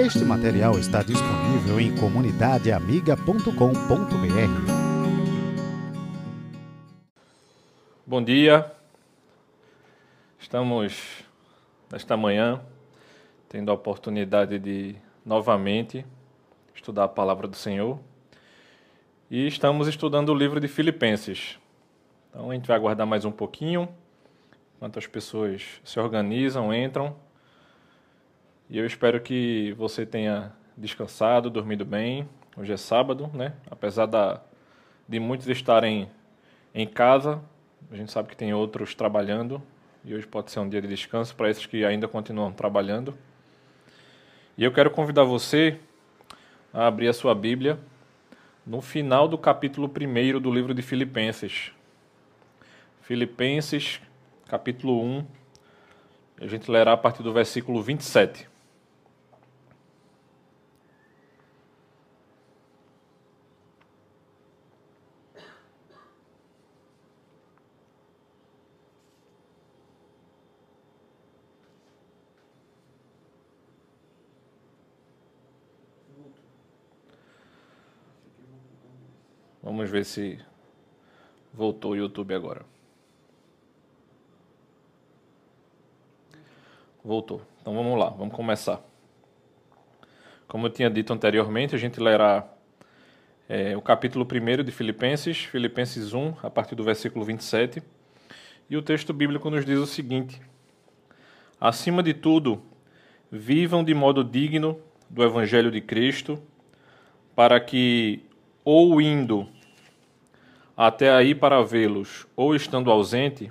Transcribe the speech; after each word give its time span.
Este 0.00 0.24
material 0.24 0.78
está 0.78 1.02
disponível 1.02 1.80
em 1.80 1.92
comunidadeamiga.com.br. 1.96 3.52
Bom 8.06 8.22
dia. 8.22 8.70
Estamos 10.38 11.24
nesta 11.90 12.16
manhã 12.16 12.60
tendo 13.48 13.72
a 13.72 13.74
oportunidade 13.74 14.60
de 14.60 14.94
novamente 15.26 16.06
estudar 16.72 17.02
a 17.02 17.08
palavra 17.08 17.48
do 17.48 17.56
Senhor. 17.56 17.98
E 19.28 19.48
estamos 19.48 19.88
estudando 19.88 20.28
o 20.28 20.34
livro 20.34 20.60
de 20.60 20.68
Filipenses. 20.68 21.58
Então 22.30 22.52
a 22.52 22.54
gente 22.54 22.68
vai 22.68 22.76
aguardar 22.76 23.04
mais 23.04 23.24
um 23.24 23.32
pouquinho, 23.32 23.88
enquanto 24.76 24.96
as 24.96 25.08
pessoas 25.08 25.80
se 25.82 25.98
organizam, 25.98 26.72
entram. 26.72 27.16
E 28.70 28.76
eu 28.76 28.84
espero 28.84 29.18
que 29.18 29.72
você 29.78 30.04
tenha 30.04 30.52
descansado, 30.76 31.48
dormido 31.48 31.86
bem. 31.86 32.28
Hoje 32.54 32.70
é 32.70 32.76
sábado, 32.76 33.30
né? 33.32 33.54
Apesar 33.70 34.04
da, 34.04 34.42
de 35.08 35.18
muitos 35.18 35.48
estarem 35.48 36.10
em 36.74 36.86
casa, 36.86 37.42
a 37.90 37.96
gente 37.96 38.12
sabe 38.12 38.28
que 38.28 38.36
tem 38.36 38.52
outros 38.52 38.94
trabalhando. 38.94 39.62
E 40.04 40.14
hoje 40.14 40.26
pode 40.26 40.50
ser 40.50 40.60
um 40.60 40.68
dia 40.68 40.82
de 40.82 40.88
descanso 40.88 41.34
para 41.34 41.48
esses 41.48 41.64
que 41.64 41.82
ainda 41.82 42.06
continuam 42.06 42.52
trabalhando. 42.52 43.16
E 44.54 44.64
eu 44.64 44.70
quero 44.70 44.90
convidar 44.90 45.24
você 45.24 45.80
a 46.70 46.88
abrir 46.88 47.08
a 47.08 47.14
sua 47.14 47.34
Bíblia 47.34 47.78
no 48.66 48.82
final 48.82 49.26
do 49.26 49.38
capítulo 49.38 49.90
1 49.90 50.38
do 50.38 50.52
livro 50.52 50.74
de 50.74 50.82
Filipenses. 50.82 51.72
Filipenses, 53.00 53.98
capítulo 54.46 55.02
1. 55.02 55.26
A 56.42 56.46
gente 56.46 56.70
lerá 56.70 56.92
a 56.92 56.98
partir 56.98 57.22
do 57.22 57.32
versículo 57.32 57.82
27. 57.82 58.47
Vamos 79.88 79.92
ver 80.00 80.04
se 80.04 80.38
voltou 81.50 81.92
o 81.92 81.96
YouTube 81.96 82.34
agora. 82.34 82.60
Voltou. 87.02 87.40
Então 87.62 87.74
vamos 87.74 87.98
lá, 87.98 88.10
vamos 88.10 88.34
começar. 88.34 88.82
Como 90.46 90.66
eu 90.66 90.70
tinha 90.70 90.90
dito 90.90 91.10
anteriormente, 91.10 91.74
a 91.74 91.78
gente 91.78 91.98
lerá 92.00 92.46
é, 93.48 93.74
o 93.78 93.80
capítulo 93.80 94.28
1 94.30 94.62
de 94.62 94.70
Filipenses, 94.70 95.38
Filipenses 95.38 96.12
1, 96.12 96.34
a 96.42 96.50
partir 96.50 96.74
do 96.74 96.84
versículo 96.84 97.24
27. 97.24 97.82
E 98.68 98.76
o 98.76 98.82
texto 98.82 99.14
bíblico 99.14 99.48
nos 99.48 99.64
diz 99.64 99.78
o 99.78 99.86
seguinte: 99.86 100.38
Acima 101.58 102.02
de 102.02 102.12
tudo, 102.12 102.60
vivam 103.32 103.82
de 103.82 103.94
modo 103.94 104.22
digno 104.22 104.78
do 105.08 105.24
Evangelho 105.24 105.70
de 105.70 105.80
Cristo, 105.80 106.38
para 107.34 107.58
que, 107.58 108.22
ou 108.62 109.00
indo 109.00 109.48
até 110.80 111.10
aí 111.10 111.34
para 111.34 111.60
vê-los, 111.60 112.24
ou 112.36 112.54
estando 112.54 112.88
ausente, 112.88 113.50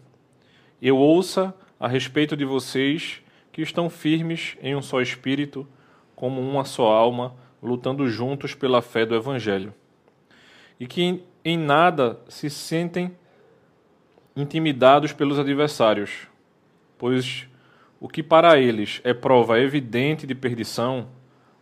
eu 0.81 0.95
ouça 0.95 1.53
a 1.77 1.85
respeito 1.85 2.37
de 2.37 2.45
vocês 2.45 3.21
que 3.51 3.61
estão 3.61 3.89
firmes 3.89 4.55
em 4.61 4.77
um 4.77 4.81
só 4.81 5.01
espírito, 5.01 5.67
como 6.15 6.39
uma 6.39 6.63
só 6.63 6.87
alma, 6.87 7.35
lutando 7.61 8.07
juntos 8.07 8.55
pela 8.55 8.81
fé 8.81 9.05
do 9.05 9.13
Evangelho, 9.13 9.73
e 10.79 10.87
que 10.87 11.21
em 11.43 11.57
nada 11.57 12.17
se 12.29 12.49
sentem 12.49 13.11
intimidados 14.33 15.11
pelos 15.11 15.37
adversários, 15.37 16.29
pois 16.97 17.45
o 17.99 18.07
que 18.07 18.23
para 18.23 18.57
eles 18.57 19.01
é 19.03 19.13
prova 19.13 19.59
evidente 19.59 20.25
de 20.25 20.33
perdição, 20.33 21.09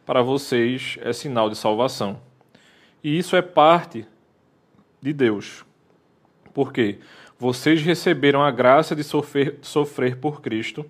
para 0.06 0.22
vocês 0.22 1.00
é 1.02 1.12
sinal 1.12 1.50
de 1.50 1.58
salvação. 1.58 2.22
E 3.04 3.18
isso 3.18 3.36
é 3.36 3.42
parte 3.42 4.06
de 5.02 5.14
Deus. 5.14 5.66
Porque 6.54 7.00
vocês 7.38 7.82
receberam 7.82 8.42
a 8.42 8.52
graça 8.52 8.96
de 8.96 9.04
sofrer, 9.04 9.60
sofrer 9.62 10.18
por 10.18 10.42
Cristo, 10.42 10.86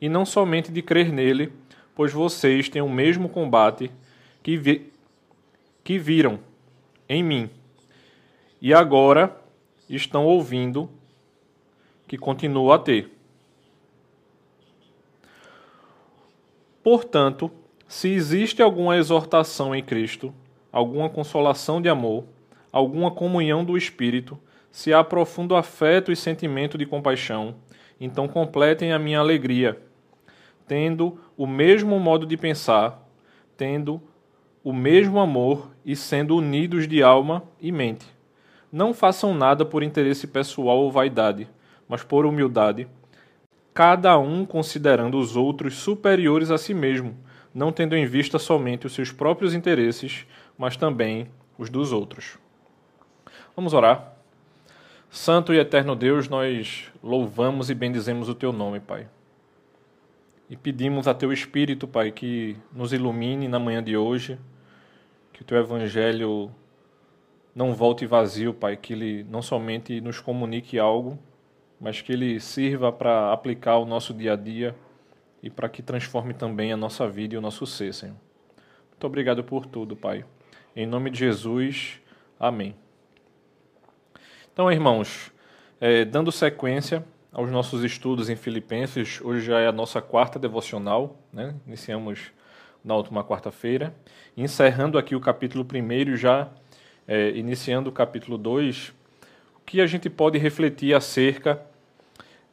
e 0.00 0.08
não 0.08 0.24
somente 0.24 0.72
de 0.72 0.80
crer 0.80 1.12
nele, 1.12 1.52
pois 1.94 2.12
vocês 2.12 2.68
têm 2.68 2.80
o 2.80 2.88
mesmo 2.88 3.28
combate 3.28 3.90
que, 4.42 4.56
vi, 4.56 4.90
que 5.84 5.98
viram 5.98 6.38
em 7.08 7.22
mim. 7.22 7.50
E 8.62 8.72
agora 8.72 9.36
estão 9.88 10.24
ouvindo 10.24 10.88
que 12.06 12.16
continuo 12.16 12.72
a 12.72 12.78
ter. 12.78 13.10
Portanto, 16.82 17.50
se 17.86 18.08
existe 18.08 18.62
alguma 18.62 18.96
exortação 18.96 19.74
em 19.74 19.82
Cristo, 19.82 20.32
alguma 20.72 21.10
consolação 21.10 21.82
de 21.82 21.88
amor, 21.88 22.24
alguma 22.72 23.10
comunhão 23.10 23.64
do 23.64 23.76
Espírito, 23.76 24.38
se 24.70 24.92
há 24.92 25.02
profundo 25.02 25.56
afeto 25.56 26.12
e 26.12 26.16
sentimento 26.16 26.78
de 26.78 26.86
compaixão, 26.86 27.56
então 28.00 28.28
completem 28.28 28.92
a 28.92 28.98
minha 28.98 29.18
alegria, 29.18 29.80
tendo 30.66 31.18
o 31.36 31.46
mesmo 31.46 31.98
modo 31.98 32.24
de 32.24 32.36
pensar, 32.36 33.06
tendo 33.56 34.00
o 34.62 34.72
mesmo 34.72 35.18
amor 35.18 35.70
e 35.84 35.96
sendo 35.96 36.36
unidos 36.36 36.86
de 36.86 37.02
alma 37.02 37.42
e 37.60 37.72
mente. 37.72 38.06
Não 38.72 38.94
façam 38.94 39.34
nada 39.34 39.64
por 39.64 39.82
interesse 39.82 40.26
pessoal 40.26 40.78
ou 40.78 40.92
vaidade, 40.92 41.48
mas 41.88 42.04
por 42.04 42.24
humildade, 42.24 42.86
cada 43.74 44.16
um 44.18 44.46
considerando 44.46 45.18
os 45.18 45.34
outros 45.34 45.74
superiores 45.74 46.50
a 46.50 46.58
si 46.58 46.72
mesmo, 46.72 47.16
não 47.52 47.72
tendo 47.72 47.96
em 47.96 48.06
vista 48.06 48.38
somente 48.38 48.86
os 48.86 48.94
seus 48.94 49.10
próprios 49.10 49.54
interesses, 49.54 50.24
mas 50.56 50.76
também 50.76 51.26
os 51.58 51.68
dos 51.68 51.92
outros. 51.92 52.38
Vamos 53.56 53.74
orar. 53.74 54.16
Santo 55.10 55.52
e 55.52 55.58
eterno 55.58 55.96
Deus, 55.96 56.28
nós 56.28 56.90
louvamos 57.02 57.68
e 57.68 57.74
bendizemos 57.74 58.28
o 58.28 58.34
teu 58.34 58.52
nome, 58.52 58.78
Pai. 58.78 59.08
E 60.48 60.56
pedimos 60.56 61.08
a 61.08 61.14
teu 61.14 61.32
Espírito, 61.32 61.88
Pai, 61.88 62.12
que 62.12 62.56
nos 62.72 62.92
ilumine 62.92 63.48
na 63.48 63.58
manhã 63.58 63.82
de 63.82 63.96
hoje, 63.96 64.38
que 65.32 65.42
o 65.42 65.44
teu 65.44 65.58
evangelho 65.58 66.50
não 67.54 67.74
volte 67.74 68.06
vazio, 68.06 68.54
Pai, 68.54 68.76
que 68.76 68.92
ele 68.92 69.24
não 69.24 69.42
somente 69.42 70.00
nos 70.00 70.20
comunique 70.20 70.78
algo, 70.78 71.18
mas 71.80 72.00
que 72.00 72.12
ele 72.12 72.38
sirva 72.38 72.92
para 72.92 73.32
aplicar 73.32 73.78
o 73.78 73.84
nosso 73.84 74.14
dia 74.14 74.34
a 74.34 74.36
dia 74.36 74.76
e 75.42 75.50
para 75.50 75.68
que 75.68 75.82
transforme 75.82 76.34
também 76.34 76.72
a 76.72 76.76
nossa 76.76 77.08
vida 77.08 77.34
e 77.34 77.38
o 77.38 77.40
nosso 77.40 77.66
ser, 77.66 77.92
Senhor. 77.92 78.16
Muito 78.90 79.06
obrigado 79.06 79.42
por 79.42 79.66
tudo, 79.66 79.96
Pai. 79.96 80.24
Em 80.76 80.86
nome 80.86 81.10
de 81.10 81.18
Jesus, 81.18 82.00
amém. 82.38 82.76
Então, 84.60 84.70
irmãos, 84.70 85.32
é, 85.80 86.04
dando 86.04 86.30
sequência 86.30 87.02
aos 87.32 87.50
nossos 87.50 87.82
estudos 87.82 88.28
em 88.28 88.36
Filipenses, 88.36 89.18
hoje 89.22 89.46
já 89.46 89.58
é 89.58 89.66
a 89.66 89.72
nossa 89.72 90.02
quarta 90.02 90.38
devocional, 90.38 91.18
né? 91.32 91.54
iniciamos 91.66 92.30
na 92.84 92.94
última 92.94 93.24
quarta-feira, 93.24 93.94
encerrando 94.36 94.98
aqui 94.98 95.16
o 95.16 95.20
capítulo 95.20 95.64
1 95.64 96.14
já 96.14 96.50
é, 97.08 97.30
iniciando 97.30 97.88
o 97.88 97.92
capítulo 97.92 98.36
2, 98.36 98.92
o 99.56 99.60
que 99.64 99.80
a 99.80 99.86
gente 99.86 100.10
pode 100.10 100.36
refletir 100.36 100.94
acerca 100.94 101.62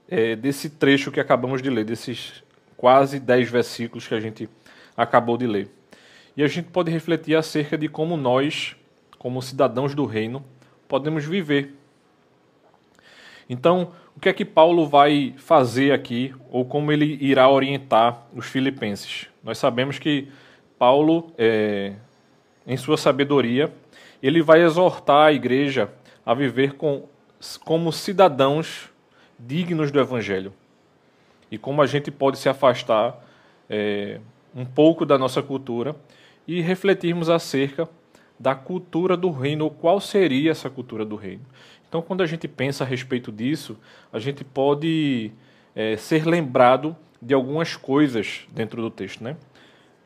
é, 0.07 0.33
desse 0.33 0.69
trecho 0.69 1.11
que 1.11 1.19
acabamos 1.19 1.61
de 1.61 1.69
ler, 1.69 1.83
desses 1.83 2.41
quase 2.77 3.19
dez 3.19 3.51
versículos 3.51 4.07
que 4.07 4.15
a 4.15 4.19
gente 4.21 4.49
acabou 4.95 5.37
de 5.37 5.45
ler. 5.45 5.69
E 6.37 6.41
a 6.41 6.47
gente 6.47 6.69
pode 6.69 6.89
refletir 6.89 7.35
acerca 7.35 7.77
de 7.77 7.89
como 7.89 8.15
nós, 8.15 8.77
como 9.19 9.41
cidadãos 9.41 9.93
do 9.93 10.05
reino, 10.05 10.41
podemos 10.87 11.25
viver 11.25 11.76
então, 13.49 13.91
o 14.15 14.19
que 14.19 14.29
é 14.29 14.33
que 14.33 14.43
Paulo 14.43 14.87
vai 14.87 15.33
fazer 15.37 15.91
aqui, 15.91 16.33
ou 16.49 16.65
como 16.65 16.91
ele 16.91 17.17
irá 17.21 17.49
orientar 17.49 18.25
os 18.33 18.45
filipenses? 18.47 19.27
Nós 19.43 19.57
sabemos 19.57 19.99
que 19.99 20.27
Paulo, 20.77 21.31
é, 21.37 21.93
em 22.65 22.75
sua 22.75 22.97
sabedoria, 22.97 23.73
ele 24.21 24.41
vai 24.41 24.63
exortar 24.63 25.27
a 25.27 25.33
igreja 25.33 25.89
a 26.25 26.33
viver 26.33 26.73
com, 26.73 27.03
como 27.63 27.91
cidadãos 27.91 28.89
dignos 29.39 29.91
do 29.91 29.99
Evangelho. 29.99 30.53
E 31.49 31.57
como 31.57 31.81
a 31.81 31.85
gente 31.85 32.11
pode 32.11 32.37
se 32.37 32.49
afastar 32.49 33.23
é, 33.69 34.19
um 34.53 34.65
pouco 34.65 35.05
da 35.05 35.17
nossa 35.17 35.41
cultura 35.41 35.95
e 36.47 36.59
refletirmos 36.59 37.29
acerca 37.29 37.87
da 38.39 38.53
cultura 38.53 39.17
do 39.17 39.31
reino, 39.31 39.69
qual 39.69 39.99
seria 39.99 40.51
essa 40.51 40.69
cultura 40.69 41.05
do 41.05 41.15
reino. 41.15 41.41
Então, 41.87 42.01
quando 42.01 42.21
a 42.21 42.25
gente 42.25 42.47
pensa 42.47 42.83
a 42.83 42.87
respeito 42.87 43.31
disso, 43.31 43.77
a 44.11 44.19
gente 44.19 44.43
pode 44.43 45.31
é, 45.75 45.95
ser 45.95 46.25
lembrado 46.25 46.95
de 47.21 47.33
algumas 47.33 47.75
coisas 47.75 48.47
dentro 48.51 48.81
do 48.81 48.89
texto. 48.89 49.23
Né? 49.23 49.37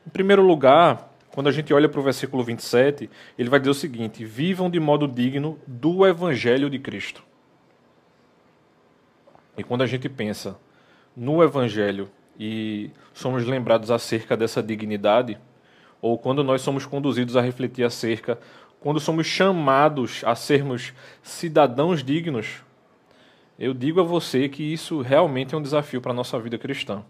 Em 0.06 0.10
primeiro 0.10 0.44
lugar, 0.44 1.12
quando 1.32 1.48
a 1.48 1.52
gente 1.52 1.74
olha 1.74 1.90
para 1.90 2.00
o 2.00 2.04
versículo 2.04 2.44
27, 2.44 3.10
ele 3.38 3.50
vai 3.50 3.60
dizer 3.60 3.72
o 3.72 3.76
seguinte: 3.76 4.24
vivam 4.24 4.70
de 4.70 4.80
modo 4.80 5.08
digno 5.08 5.60
do 5.66 6.06
evangelho 6.06 6.70
de 6.70 6.78
Cristo. 6.78 7.24
E 9.58 9.64
quando 9.64 9.82
a 9.82 9.88
gente 9.88 10.08
pensa 10.08 10.58
no 11.16 11.44
evangelho 11.44 12.10
e 12.40 12.90
somos 13.14 13.46
lembrados 13.46 13.92
acerca 13.92 14.36
dessa 14.38 14.62
dignidade, 14.62 15.38
ou 16.02 16.18
quando 16.18 16.44
nós 16.44 16.62
somos 16.62 16.86
conduzidos 16.86 17.38
a 17.38 17.42
refletir 17.42 17.84
acerca, 17.84 18.40
quando 18.82 19.00
somos 19.00 19.28
chamados 19.28 20.24
a 20.26 20.36
sermos 20.36 20.92
cidadãos 21.22 22.04
dignos, 22.04 22.64
eu 23.58 23.76
digo 23.76 24.02
a 24.02 24.04
você 24.04 24.50
que 24.50 24.64
isso 24.64 25.02
realmente 25.02 25.54
é 25.54 25.58
um 25.58 25.62
desafio 25.62 26.02
para 26.02 26.12
a 26.12 26.16
nossa 26.16 26.38
vida 26.40 26.58
cristã. 26.58 27.04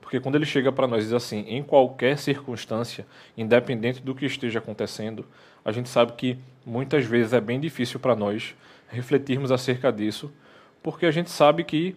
Porque 0.00 0.20
quando 0.20 0.36
ele 0.36 0.46
chega 0.46 0.70
para 0.70 0.86
nós 0.86 1.02
e 1.02 1.06
diz 1.06 1.12
assim, 1.12 1.44
em 1.48 1.60
qualquer 1.60 2.18
circunstância, 2.18 3.04
independente 3.36 4.00
do 4.00 4.14
que 4.14 4.24
esteja 4.24 4.60
acontecendo, 4.60 5.26
a 5.64 5.72
gente 5.72 5.88
sabe 5.88 6.12
que 6.12 6.38
muitas 6.64 7.04
vezes 7.04 7.32
é 7.32 7.40
bem 7.40 7.58
difícil 7.58 7.98
para 7.98 8.14
nós 8.14 8.54
refletirmos 8.88 9.50
acerca 9.50 9.92
disso, 9.92 10.32
porque 10.84 11.04
a 11.04 11.10
gente 11.10 11.30
sabe 11.30 11.64
que 11.64 11.96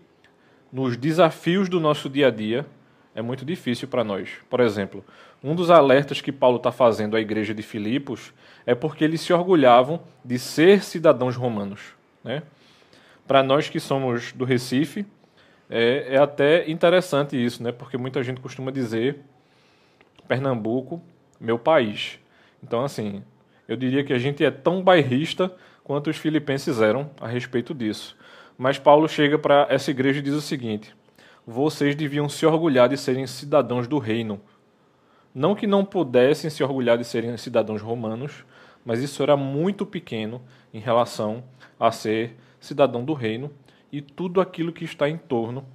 nos 0.73 0.97
desafios 0.97 1.69
do 1.69 1.79
nosso 1.79 2.09
dia 2.09 2.27
a 2.27 2.31
dia 2.31 2.65
é 3.13 3.21
muito 3.21 3.43
difícil 3.45 3.87
para 3.87 4.03
nós. 4.03 4.29
Por 4.49 4.59
exemplo, 4.59 5.03
um 5.43 5.55
dos 5.55 5.69
alertas 5.69 6.21
que 6.21 6.31
Paulo 6.31 6.57
está 6.57 6.71
fazendo 6.71 7.15
à 7.15 7.21
igreja 7.21 7.53
de 7.53 7.61
Filipos 7.61 8.33
é 8.65 8.73
porque 8.73 9.03
eles 9.03 9.21
se 9.21 9.33
orgulhavam 9.33 10.01
de 10.23 10.39
ser 10.39 10.83
cidadãos 10.83 11.35
romanos. 11.35 11.95
Né? 12.23 12.43
Para 13.27 13.43
nós 13.43 13.69
que 13.69 13.79
somos 13.79 14.31
do 14.33 14.45
Recife, 14.45 15.05
é, 15.69 16.15
é 16.15 16.17
até 16.17 16.69
interessante 16.69 17.41
isso, 17.41 17.63
né? 17.63 17.71
Porque 17.71 17.97
muita 17.97 18.21
gente 18.21 18.41
costuma 18.41 18.71
dizer 18.71 19.19
Pernambuco, 20.27 21.01
meu 21.39 21.57
país. 21.57 22.19
Então, 22.61 22.83
assim, 22.83 23.23
eu 23.67 23.77
diria 23.77 24.03
que 24.03 24.11
a 24.11 24.19
gente 24.19 24.43
é 24.43 24.51
tão 24.51 24.83
bairrista 24.83 25.53
quanto 25.83 26.09
os 26.09 26.17
filipenses 26.17 26.81
eram 26.81 27.09
a 27.19 27.27
respeito 27.27 27.73
disso. 27.73 28.17
Mas 28.57 28.77
Paulo 28.77 29.07
chega 29.07 29.39
para 29.39 29.65
essa 29.69 29.89
igreja 29.91 30.19
e 30.19 30.21
diz 30.21 30.33
o 30.33 30.41
seguinte: 30.41 30.93
vocês 31.45 31.95
deviam 31.95 32.29
se 32.29 32.45
orgulhar 32.45 32.89
de 32.89 32.97
serem 32.97 33.25
cidadãos 33.27 33.87
do 33.87 33.97
reino. 33.97 34.39
Não 35.33 35.55
que 35.55 35.65
não 35.65 35.83
pudessem 35.85 36.49
se 36.49 36.63
orgulhar 36.63 36.97
de 36.97 37.05
serem 37.05 37.35
cidadãos 37.37 37.81
romanos, 37.81 38.45
mas 38.85 39.01
isso 39.01 39.23
era 39.23 39.37
muito 39.37 39.85
pequeno 39.85 40.41
em 40.73 40.79
relação 40.79 41.43
a 41.79 41.91
ser 41.91 42.35
cidadão 42.59 43.03
do 43.03 43.13
reino 43.13 43.51
e 43.91 44.01
tudo 44.01 44.41
aquilo 44.41 44.71
que 44.71 44.85
está 44.85 45.09
em 45.09 45.17
torno 45.17 45.65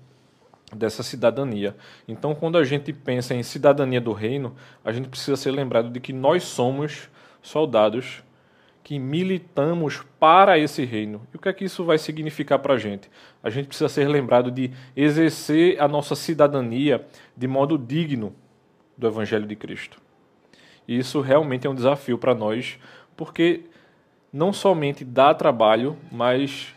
dessa 0.74 1.02
cidadania. 1.02 1.76
Então, 2.08 2.34
quando 2.34 2.58
a 2.58 2.64
gente 2.64 2.92
pensa 2.92 3.34
em 3.34 3.42
cidadania 3.42 4.00
do 4.00 4.12
reino, 4.12 4.54
a 4.84 4.92
gente 4.92 5.08
precisa 5.08 5.36
ser 5.36 5.52
lembrado 5.52 5.90
de 5.90 6.00
que 6.00 6.12
nós 6.12 6.44
somos 6.44 7.08
soldados 7.42 8.22
que 8.86 9.00
militamos 9.00 10.04
para 10.20 10.56
esse 10.60 10.84
reino. 10.84 11.26
E 11.34 11.36
o 11.36 11.40
que 11.40 11.48
é 11.48 11.52
que 11.52 11.64
isso 11.64 11.84
vai 11.84 11.98
significar 11.98 12.60
para 12.60 12.74
a 12.74 12.78
gente? 12.78 13.10
A 13.42 13.50
gente 13.50 13.66
precisa 13.66 13.88
ser 13.88 14.06
lembrado 14.06 14.48
de 14.48 14.70
exercer 14.94 15.82
a 15.82 15.88
nossa 15.88 16.14
cidadania 16.14 17.04
de 17.36 17.48
modo 17.48 17.76
digno 17.76 18.32
do 18.96 19.08
Evangelho 19.08 19.44
de 19.44 19.56
Cristo. 19.56 20.00
E 20.86 20.96
isso 20.96 21.20
realmente 21.20 21.66
é 21.66 21.70
um 21.70 21.74
desafio 21.74 22.16
para 22.16 22.32
nós, 22.32 22.78
porque 23.16 23.64
não 24.32 24.52
somente 24.52 25.04
dá 25.04 25.34
trabalho, 25.34 25.96
mas 26.12 26.72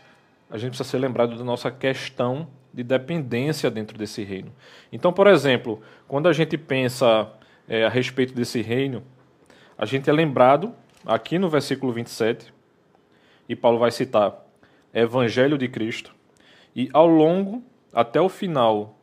a 0.50 0.58
gente 0.58 0.70
precisa 0.70 0.90
ser 0.90 0.98
lembrado 0.98 1.38
da 1.38 1.44
nossa 1.44 1.70
questão 1.70 2.48
de 2.74 2.82
dependência 2.82 3.70
dentro 3.70 3.96
desse 3.96 4.24
reino. 4.24 4.52
Então, 4.92 5.12
por 5.12 5.28
exemplo, 5.28 5.80
quando 6.08 6.28
a 6.28 6.32
gente 6.32 6.58
pensa 6.58 7.30
é, 7.68 7.84
a 7.84 7.88
respeito 7.88 8.34
desse 8.34 8.60
reino, 8.62 9.00
a 9.78 9.86
gente 9.86 10.10
é 10.10 10.12
lembrado 10.12 10.74
aqui 11.04 11.38
no 11.38 11.48
versículo 11.48 11.92
27, 11.92 12.52
e 13.48 13.56
Paulo 13.56 13.78
vai 13.78 13.90
citar 13.90 14.46
Evangelho 14.92 15.56
de 15.58 15.68
Cristo, 15.68 16.14
e 16.74 16.88
ao 16.92 17.06
longo, 17.06 17.62
até 17.92 18.20
o 18.20 18.28
final 18.28 18.98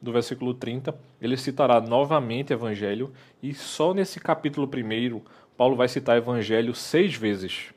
do 0.00 0.12
versículo 0.12 0.54
30, 0.54 0.94
ele 1.20 1.36
citará 1.36 1.80
novamente 1.80 2.52
Evangelho, 2.52 3.12
e 3.42 3.52
só 3.54 3.92
nesse 3.92 4.20
capítulo 4.20 4.68
primeiro, 4.68 5.22
Paulo 5.56 5.74
vai 5.76 5.88
citar 5.88 6.16
Evangelho 6.16 6.74
seis 6.74 7.14
vezes. 7.14 7.72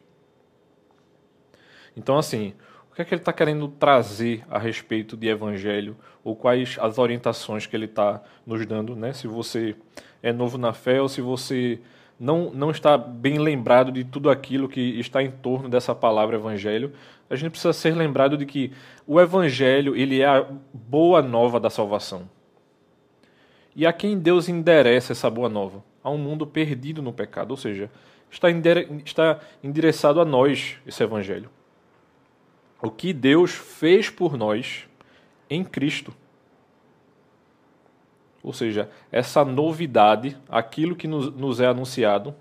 Então, 1.96 2.18
assim, 2.18 2.54
o 2.92 2.94
que 2.94 3.02
é 3.02 3.06
que 3.06 3.14
ele 3.14 3.22
está 3.22 3.32
querendo 3.32 3.70
trazer 3.70 4.44
a 4.50 4.60
respeito 4.60 5.16
de 5.16 5.28
evangelho 5.28 5.96
ou 6.24 6.36
quais 6.36 6.78
as 6.80 6.98
orientações 6.98 7.66
que 7.66 7.74
ele 7.74 7.86
está 7.86 8.22
nos 8.46 8.66
dando, 8.66 8.96
né? 8.98 9.14
Se 9.14 9.28
você 9.28 9.76
é 10.22 10.34
novo 10.34 10.58
na 10.58 10.74
fé 10.74 11.02
ou 11.02 11.08
se 11.08 11.22
você 11.22 11.80
não, 12.22 12.52
não 12.52 12.70
está 12.72 12.98
bem 12.98 13.40
lembrado 13.40 13.92
de 13.92 14.04
tudo 14.04 14.30
aquilo 14.30 14.70
que 14.70 15.00
está 15.00 15.24
em 15.24 15.32
torno 15.32 15.68
dessa 15.68 15.96
palavra 15.96 16.38
evangelho, 16.38 16.94
a 17.30 17.36
gente 17.36 17.52
precisa 17.52 17.74
ser 17.74 17.96
lembrado 17.96 18.38
de 18.38 18.46
que 18.46 18.72
o 19.08 19.20
evangelho 19.20 19.96
ele 19.96 20.22
é 20.22 20.28
a 20.28 20.46
boa 20.74 21.22
nova 21.22 21.60
da 21.60 21.70
salvação. 21.70 22.30
E 23.76 23.86
a 23.86 23.92
quem 23.92 24.20
Deus 24.20 24.48
endereça 24.48 25.14
essa 25.14 25.30
boa 25.30 25.50
nova? 25.50 25.84
A 26.04 26.10
um 26.10 26.18
mundo 26.18 26.46
perdido 26.46 27.02
no 27.02 27.12
pecado, 27.12 27.52
ou 27.52 27.58
seja, 27.58 27.90
está, 28.30 28.48
está 29.04 29.40
endereçado 29.64 30.22
a 30.22 30.26
nós 30.26 30.78
esse 30.86 31.02
evangelho 31.02 31.50
o 32.82 32.90
que 32.90 33.14
Deus 33.14 33.52
fez 33.52 34.10
por 34.10 34.36
nós 34.36 34.88
em 35.50 35.64
Cristo. 35.64 36.14
Ou 38.44 38.54
seja, 38.54 38.90
essa 39.12 39.46
novidade, 39.46 40.38
aquilo 40.50 40.96
que 40.96 41.08
nos, 41.08 41.34
nos, 41.34 41.60
é 41.60 41.68
anunciado, 41.68 42.34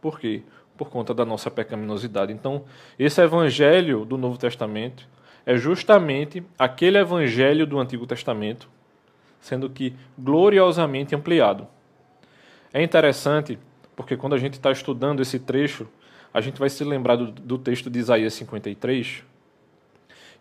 por 0.00 0.18
quê? 0.18 0.42
Por 0.76 0.90
conta 0.90 1.14
da 1.14 1.24
nossa 1.24 1.50
pecaminosidade. 1.50 2.32
Então, 2.32 2.64
esse 2.98 3.20
evangelho 3.22 4.04
do 4.04 4.18
Novo 4.18 4.38
Testamento 4.38 5.06
é 5.44 5.56
justamente 5.56 6.42
aquele 6.58 6.98
evangelho 6.98 7.66
do 7.66 7.78
Antigo 7.78 8.06
Testamento, 8.06 8.68
sendo 9.40 9.70
que 9.70 9.94
gloriosamente 10.18 11.14
ampliado. 11.14 11.68
É 12.72 12.82
interessante, 12.82 13.58
porque 13.94 14.16
quando 14.16 14.34
a 14.34 14.38
gente 14.38 14.54
está 14.54 14.72
estudando 14.72 15.22
esse 15.22 15.38
trecho, 15.38 15.86
a 16.34 16.40
gente 16.40 16.58
vai 16.58 16.68
se 16.68 16.82
lembrar 16.82 17.16
do, 17.16 17.30
do 17.30 17.56
texto 17.56 17.88
de 17.88 17.98
Isaías 18.00 18.34
53, 18.34 19.22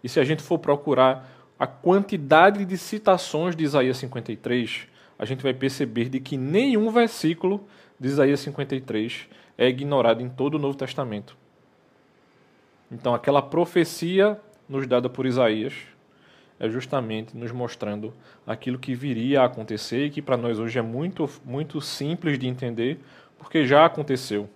e 0.04 0.10
se 0.10 0.20
a 0.20 0.24
gente 0.24 0.42
for 0.42 0.60
procurar 0.60 1.32
a 1.58 1.66
quantidade 1.66 2.66
de 2.66 2.78
citações 2.78 3.56
de 3.56 3.64
Isaías 3.64 3.98
53, 3.98 4.88
a 5.18 5.26
gente 5.26 5.44
vai 5.44 5.54
perceber 5.54 6.10
de 6.10 6.20
que 6.20 6.38
nenhum 6.38 6.90
versículo 6.92 7.66
de 8.00 8.08
Isaías 8.08 8.40
53 8.42 9.28
é 9.58 9.68
ignorado 9.68 10.22
em 10.22 10.30
todo 10.30 10.56
o 10.56 10.60
Novo 10.60 10.78
Testamento. 10.78 11.38
Então, 12.92 13.14
aquela 13.14 13.42
profecia 13.42 14.40
nos 14.68 14.86
dada 14.88 15.10
por 15.10 15.26
Isaías 15.26 15.74
é 16.60 16.70
justamente 16.70 17.36
nos 17.36 17.52
mostrando 17.52 18.14
aquilo 18.48 18.80
que 18.80 18.96
viria 18.96 19.42
a 19.42 19.46
acontecer 19.46 20.06
e 20.06 20.10
que 20.10 20.22
para 20.22 20.38
nós 20.38 20.60
hoje 20.60 20.80
é 20.80 20.82
muito, 20.82 21.30
muito 21.44 21.82
simples 21.82 22.40
de 22.40 22.48
entender, 22.48 23.00
porque 23.38 23.66
já 23.66 23.86
aconteceu. 23.86 24.50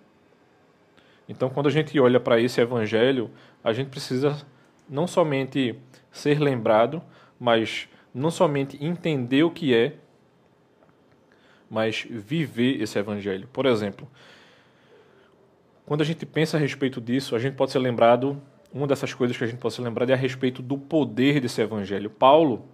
Então, 1.27 1.49
quando 1.49 1.67
a 1.67 1.71
gente 1.71 1.99
olha 1.99 2.19
para 2.19 2.39
esse 2.39 2.59
evangelho, 2.59 3.29
a 3.63 3.73
gente 3.73 3.89
precisa 3.89 4.41
não 4.89 5.05
somente 5.05 5.75
ser 6.11 6.39
lembrado, 6.39 7.01
mas 7.39 7.87
não 8.13 8.31
somente 8.31 8.83
entender 8.83 9.43
o 9.43 9.51
que 9.51 9.75
é, 9.75 9.95
mas 11.69 12.05
viver 12.09 12.81
esse 12.81 12.97
evangelho. 12.97 13.47
Por 13.51 13.65
exemplo, 13.65 14.07
quando 15.85 16.01
a 16.01 16.05
gente 16.05 16.25
pensa 16.25 16.57
a 16.57 16.59
respeito 16.59 16.99
disso, 16.99 17.35
a 17.35 17.39
gente 17.39 17.55
pode 17.55 17.71
ser 17.71 17.79
lembrado, 17.79 18.41
uma 18.73 18.87
dessas 18.87 19.13
coisas 19.13 19.37
que 19.37 19.43
a 19.43 19.47
gente 19.47 19.59
pode 19.59 19.73
ser 19.73 19.81
lembrado 19.81 20.09
é 20.09 20.13
a 20.13 20.17
respeito 20.17 20.61
do 20.61 20.77
poder 20.77 21.39
desse 21.39 21.61
evangelho. 21.61 22.09
Paulo, 22.09 22.65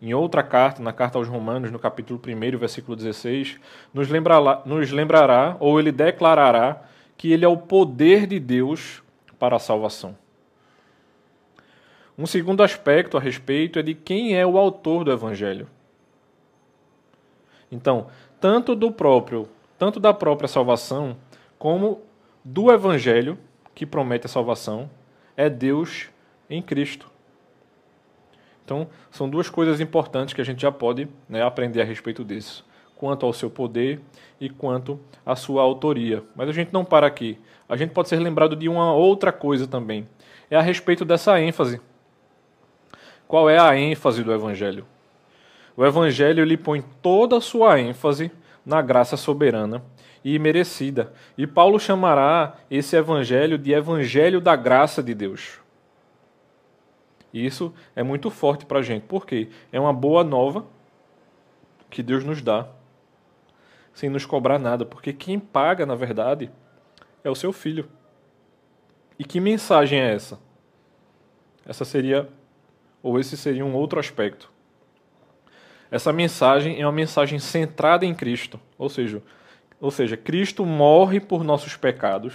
em 0.00 0.14
outra 0.14 0.42
carta, 0.42 0.82
na 0.82 0.92
carta 0.92 1.18
aos 1.18 1.28
Romanos, 1.28 1.70
no 1.70 1.78
capítulo 1.78 2.20
1, 2.24 2.58
versículo 2.58 2.96
16, 2.96 3.58
nos 3.94 4.08
lembrará, 4.08 4.62
nos 4.66 4.90
lembrará 4.90 5.56
ou 5.60 5.78
ele 5.78 5.92
declarará 5.92 6.82
que 7.16 7.32
ele 7.32 7.44
é 7.44 7.48
o 7.48 7.56
poder 7.56 8.26
de 8.26 8.40
Deus 8.40 9.02
para 9.38 9.56
a 9.56 9.60
salvação. 9.60 10.16
Um 12.18 12.26
segundo 12.26 12.62
aspecto 12.62 13.16
a 13.16 13.20
respeito 13.20 13.78
é 13.78 13.82
de 13.82 13.94
quem 13.94 14.36
é 14.36 14.46
o 14.46 14.58
autor 14.58 15.04
do 15.04 15.12
evangelho. 15.12 15.68
Então, 17.70 18.08
tanto 18.42 18.74
do 18.74 18.92
próprio, 18.92 19.48
tanto 19.78 19.98
da 19.98 20.12
própria 20.12 20.48
salvação, 20.48 21.16
como 21.58 22.02
do 22.44 22.70
evangelho 22.70 23.38
que 23.74 23.86
promete 23.86 24.26
a 24.26 24.28
salvação, 24.28 24.90
é 25.34 25.48
Deus 25.48 26.10
em 26.50 26.60
Cristo. 26.60 27.10
Então, 28.64 28.88
são 29.10 29.28
duas 29.30 29.48
coisas 29.48 29.80
importantes 29.80 30.34
que 30.34 30.40
a 30.40 30.44
gente 30.44 30.60
já 30.60 30.70
pode 30.70 31.08
né, 31.26 31.42
aprender 31.42 31.80
a 31.80 31.84
respeito 31.84 32.24
disso, 32.24 32.66
quanto 32.96 33.24
ao 33.24 33.32
seu 33.32 33.48
poder 33.48 34.00
e 34.40 34.50
quanto 34.50 35.00
à 35.24 35.34
sua 35.34 35.62
autoria. 35.62 36.22
Mas 36.34 36.48
a 36.48 36.52
gente 36.52 36.72
não 36.72 36.84
para 36.84 37.06
aqui. 37.06 37.38
A 37.68 37.76
gente 37.76 37.92
pode 37.92 38.08
ser 38.08 38.16
lembrado 38.16 38.54
de 38.54 38.68
uma 38.68 38.92
outra 38.92 39.32
coisa 39.32 39.66
também. 39.66 40.06
É 40.50 40.56
a 40.56 40.60
respeito 40.60 41.04
dessa 41.04 41.40
ênfase 41.40 41.80
qual 43.32 43.48
é 43.48 43.58
a 43.58 43.74
ênfase 43.74 44.22
do 44.22 44.30
Evangelho? 44.30 44.84
O 45.76 45.84
Evangelho 45.84 46.42
ele 46.42 46.56
põe 46.56 46.82
toda 47.00 47.38
a 47.38 47.40
sua 47.40 47.80
ênfase 47.80 48.30
na 48.64 48.80
graça 48.82 49.16
soberana 49.16 49.82
e 50.24 50.38
merecida. 50.38 51.12
E 51.36 51.46
Paulo 51.46 51.78
chamará 51.78 52.56
esse 52.70 52.96
evangelho 52.96 53.58
de 53.58 53.72
evangelho 53.72 54.40
da 54.40 54.54
graça 54.54 55.02
de 55.02 55.14
Deus. 55.14 55.58
Isso 57.32 57.72
é 57.96 58.02
muito 58.02 58.30
forte 58.30 58.66
para 58.66 58.80
a 58.80 58.82
gente, 58.82 59.04
porque 59.08 59.48
é 59.72 59.80
uma 59.80 59.92
boa 59.92 60.22
nova 60.22 60.66
que 61.88 62.02
Deus 62.02 62.24
nos 62.24 62.42
dá, 62.42 62.68
sem 63.94 64.10
nos 64.10 64.26
cobrar 64.26 64.58
nada, 64.58 64.84
porque 64.84 65.12
quem 65.12 65.38
paga, 65.38 65.86
na 65.86 65.94
verdade, 65.94 66.50
é 67.24 67.30
o 67.30 67.34
seu 67.34 67.52
filho. 67.52 67.88
E 69.18 69.24
que 69.24 69.40
mensagem 69.40 69.98
é 69.98 70.14
essa? 70.14 70.38
Essa 71.64 71.84
seria, 71.84 72.28
ou 73.02 73.18
esse 73.18 73.36
seria 73.36 73.64
um 73.64 73.74
outro 73.74 73.98
aspecto. 73.98 74.51
Essa 75.92 76.10
mensagem 76.10 76.80
é 76.80 76.86
uma 76.86 76.92
mensagem 76.92 77.38
centrada 77.38 78.06
em 78.06 78.14
Cristo, 78.14 78.58
ou 78.78 78.88
seja, 78.88 79.22
ou 79.78 79.90
seja, 79.90 80.16
Cristo 80.16 80.64
morre 80.64 81.20
por 81.20 81.44
nossos 81.44 81.76
pecados, 81.76 82.32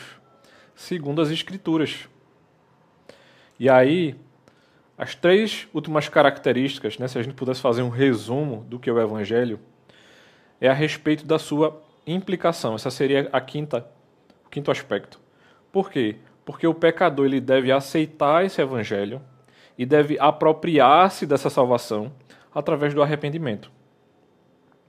segundo 0.76 1.24
as 1.24 1.32
Escrituras. 1.32 2.08
E 3.60 3.68
aí, 3.68 4.16
as 4.96 5.16
três 5.16 5.68
últimas 5.74 6.08
características, 6.08 7.00
né, 7.00 7.08
se 7.08 7.18
a 7.18 7.24
gente 7.24 7.34
pudesse 7.34 7.60
fazer 7.60 7.82
um 7.82 7.90
resumo 7.90 8.64
do 8.70 8.78
que 8.78 8.92
é 8.92 8.94
o 8.94 9.02
Evangelho, 9.02 9.60
é 10.62 10.70
a 10.70 10.74
respeito 10.74 11.26
da 11.26 11.40
sua 11.40 11.82
implicação. 12.06 12.76
Essa 12.76 12.92
seria 12.92 13.28
a 13.34 13.42
quinta, 13.42 13.88
o 14.46 14.50
quinto 14.50 14.70
aspecto. 14.70 15.20
Por 15.72 15.90
quê? 15.90 16.18
Porque 16.46 16.68
o 16.68 16.76
pecador 16.76 17.26
ele 17.26 17.42
deve 17.42 17.72
aceitar 17.72 18.46
esse 18.46 18.62
Evangelho 18.62 19.20
e 19.76 19.84
deve 19.84 20.16
apropriar-se 20.20 21.26
dessa 21.26 21.50
salvação 21.50 22.12
através 22.54 22.94
do 22.94 23.02
arrependimento. 23.02 23.72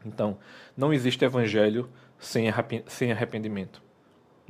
Então, 0.04 0.38
não 0.76 0.92
existe 0.92 1.24
Evangelho 1.24 1.88
sem 2.18 3.12
arrependimento. 3.12 3.82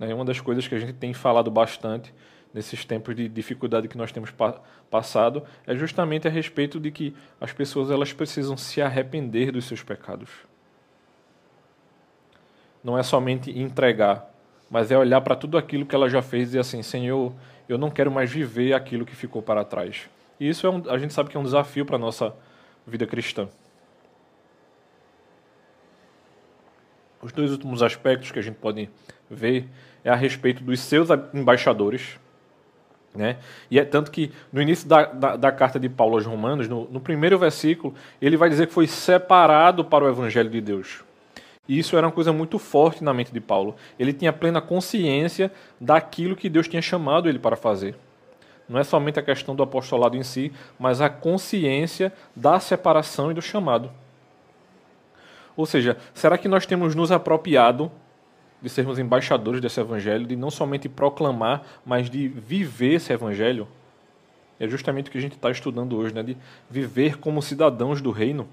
É 0.00 0.14
uma 0.14 0.24
das 0.24 0.40
coisas 0.40 0.68
que 0.68 0.74
a 0.74 0.78
gente 0.78 0.92
tem 0.92 1.12
falado 1.12 1.50
bastante 1.50 2.14
nesses 2.52 2.84
tempos 2.84 3.14
de 3.14 3.28
dificuldade 3.28 3.88
que 3.88 3.98
nós 3.98 4.12
temos 4.12 4.30
pa 4.30 4.60
passado, 4.90 5.44
é 5.66 5.74
justamente 5.76 6.26
a 6.26 6.30
respeito 6.30 6.80
de 6.80 6.90
que 6.90 7.14
as 7.38 7.52
pessoas 7.52 7.90
elas 7.90 8.14
precisam 8.14 8.56
se 8.56 8.80
arrepender 8.80 9.52
dos 9.52 9.66
seus 9.66 9.82
pecados. 9.82 10.30
Não 12.82 12.96
é 12.96 13.02
somente 13.02 13.50
entregar, 13.50 14.32
mas 14.70 14.90
é 14.90 14.96
olhar 14.96 15.20
para 15.20 15.36
tudo 15.36 15.58
aquilo 15.58 15.84
que 15.84 15.94
ela 15.94 16.08
já 16.08 16.22
fez 16.22 16.44
e 16.44 16.46
dizer 16.46 16.60
assim, 16.60 16.82
Senhor, 16.82 17.34
eu 17.68 17.76
não 17.76 17.90
quero 17.90 18.10
mais 18.10 18.30
viver 18.30 18.72
aquilo 18.72 19.04
que 19.04 19.14
ficou 19.14 19.42
para 19.42 19.62
trás. 19.62 20.08
E 20.40 20.48
isso 20.48 20.66
é 20.66 20.70
um, 20.70 20.82
a 20.88 20.96
gente 20.96 21.12
sabe 21.12 21.28
que 21.28 21.36
é 21.36 21.40
um 21.40 21.44
desafio 21.44 21.84
para 21.84 21.98
nossa 21.98 22.34
vida 22.88 23.07
cristã. 23.07 23.49
Os 27.21 27.33
dois 27.33 27.50
últimos 27.50 27.83
aspectos 27.83 28.30
que 28.30 28.38
a 28.38 28.42
gente 28.42 28.57
pode 28.57 28.88
ver 29.28 29.68
é 30.04 30.11
a 30.11 30.14
respeito 30.14 30.62
dos 30.62 30.80
seus 30.80 31.09
embaixadores, 31.35 32.18
né? 33.14 33.38
E 33.71 33.78
é 33.78 33.85
tanto 33.85 34.11
que 34.11 34.30
no 34.52 34.62
início 34.62 34.88
da, 34.88 35.04
da, 35.07 35.37
da 35.37 35.52
carta 35.52 35.78
de 35.80 35.88
Paulo 35.88 36.14
aos 36.14 36.26
Romanos, 36.26 36.68
no, 36.68 36.88
no, 36.90 37.00
primeiro 37.00 37.38
versículo, 37.38 37.95
ele 38.21 38.37
vai 38.37 38.49
dizer 38.49 38.66
que 38.66 38.73
foi 38.73 38.87
separado 38.87 39.85
para 39.85 40.04
o 40.04 40.09
Evangelho 40.09 40.49
de 40.49 40.61
Deus. 40.61 41.02
E 41.66 41.78
isso 41.78 41.97
era 41.97 42.07
uma 42.07 42.12
coisa 42.12 42.33
muito 42.33 42.59
forte 42.59 43.02
na 43.02 43.12
mente 43.12 43.33
de 43.33 43.40
Paulo. 43.40 43.76
Ele 43.99 44.12
tinha 44.12 44.33
plena 44.33 44.61
consciência 44.61 45.52
daquilo 45.80 46.37
que 46.37 46.49
Deus 46.49 46.68
tinha 46.68 46.80
chamado 46.80 47.28
ele 47.28 47.38
para 47.38 47.57
fazer. 47.57 47.95
Não 48.68 48.78
é 48.78 48.84
somente 48.84 49.18
a 49.18 49.22
questão 49.22 49.54
do 49.54 49.62
apostolado 49.62 50.16
em 50.16 50.22
si, 50.22 50.52
mas 50.78 51.00
a 51.00 51.08
consciência 51.08 52.12
da 52.37 52.60
separação 52.60 53.30
e 53.30 53.34
do 53.34 53.40
chamado. 53.40 53.90
Ou 55.56 55.66
seja, 55.66 55.96
será 56.12 56.37
que 56.37 56.48
nós 56.48 56.66
temos 56.66 56.94
nos 56.94 57.10
apropriado 57.10 57.90
de 58.60 58.68
sermos 58.68 58.98
embaixadores 58.98 59.60
desse 59.60 59.80
evangelho, 59.80 60.26
de 60.26 60.37
não 60.37 60.50
somente 60.50 60.88
proclamar, 60.88 61.62
mas 61.87 62.10
de 62.10 62.28
viver 62.28 62.94
esse 62.94 63.12
evangelho. 63.12 63.68
É 64.58 64.66
justamente 64.68 65.08
o 65.08 65.12
que 65.12 65.18
a 65.18 65.20
gente 65.20 65.37
está 65.37 65.50
estudando 65.50 65.96
hoje, 65.96 66.14
né? 66.14 66.22
de 66.22 66.37
viver 66.68 67.18
como 67.18 67.40
cidadãos 67.40 68.00
do 68.00 68.10
reino. 68.10 68.48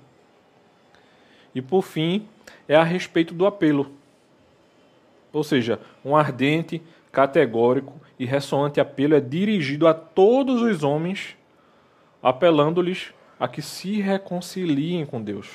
E 1.54 1.62
por 1.62 1.82
fim, 1.82 2.28
é 2.68 2.76
a 2.76 2.84
respeito 2.84 3.34
do 3.34 3.46
apelo. 3.46 3.92
Ou 5.34 5.44
seja, 5.44 5.80
um 6.04 6.16
ardente, 6.16 6.82
categórico 7.12 7.94
e 8.18 8.26
ressoante 8.26 8.80
apelo 8.80 9.16
é 9.16 9.20
dirigido 9.20 9.88
a 9.88 9.94
todos 9.94 10.62
os 10.62 10.84
homens, 10.84 11.38
apelando-lhes 12.22 13.14
a 13.40 13.48
que 13.48 13.62
se 13.62 14.00
reconciliem 14.00 15.06
com 15.06 15.22
Deus. 15.22 15.50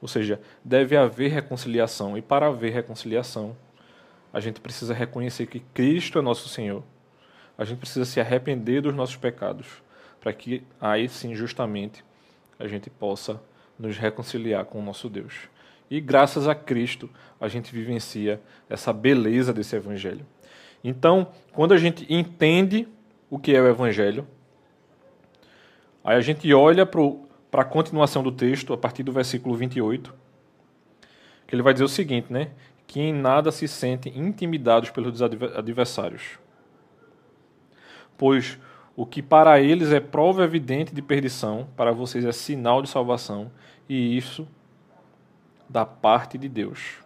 Ou 0.00 0.08
seja, 0.08 0.40
deve 0.64 0.96
haver 0.96 1.30
reconciliação. 1.30 2.16
E 2.16 2.22
para 2.22 2.46
haver 2.46 2.72
reconciliação, 2.72 3.56
a 4.32 4.40
gente 4.40 4.60
precisa 4.60 4.94
reconhecer 4.94 5.46
que 5.46 5.60
Cristo 5.60 6.18
é 6.18 6.22
nosso 6.22 6.48
Senhor. 6.48 6.82
A 7.56 7.64
gente 7.64 7.78
precisa 7.78 8.04
se 8.04 8.20
arrepender 8.20 8.80
dos 8.80 8.94
nossos 8.94 9.16
pecados, 9.16 9.66
para 10.20 10.32
que 10.32 10.62
aí 10.80 11.08
sim, 11.08 11.34
justamente, 11.34 12.04
a 12.58 12.66
gente 12.66 12.88
possa 12.88 13.40
nos 13.78 13.96
reconciliar 13.96 14.64
com 14.64 14.78
o 14.78 14.82
nosso 14.82 15.08
Deus. 15.08 15.34
E 15.90 16.00
graças 16.00 16.46
a 16.46 16.54
Cristo, 16.54 17.10
a 17.40 17.48
gente 17.48 17.72
vivencia 17.72 18.40
essa 18.68 18.92
beleza 18.92 19.52
desse 19.52 19.74
Evangelho. 19.74 20.24
Então, 20.82 21.28
quando 21.52 21.72
a 21.72 21.76
gente 21.76 22.06
entende 22.12 22.88
o 23.28 23.38
que 23.38 23.54
é 23.54 23.60
o 23.60 23.68
Evangelho, 23.68 24.26
aí 26.02 26.16
a 26.16 26.20
gente 26.20 26.52
olha 26.52 26.86
para 26.86 27.62
a 27.62 27.64
continuação 27.64 28.22
do 28.22 28.32
texto, 28.32 28.72
a 28.72 28.78
partir 28.78 29.02
do 29.02 29.12
versículo 29.12 29.54
28, 29.54 30.14
que 31.46 31.54
ele 31.54 31.62
vai 31.62 31.72
dizer 31.72 31.84
o 31.84 31.88
seguinte, 31.88 32.32
né? 32.32 32.50
Que 32.86 33.00
em 33.00 33.12
nada 33.12 33.52
se 33.52 33.68
sentem 33.68 34.18
intimidados 34.18 34.90
pelos 34.90 35.20
adversários. 35.22 36.38
Pois 38.16 38.58
o 38.96 39.06
que 39.06 39.22
para 39.22 39.60
eles 39.60 39.92
é 39.92 40.00
prova 40.00 40.44
evidente 40.44 40.94
de 40.94 41.00
perdição, 41.00 41.68
para 41.76 41.92
vocês 41.92 42.24
é 42.24 42.32
sinal 42.32 42.82
de 42.82 42.88
salvação, 42.88 43.50
e 43.88 44.16
isso 44.16 44.46
da 45.68 45.86
parte 45.86 46.36
de 46.36 46.48
Deus. 46.48 46.98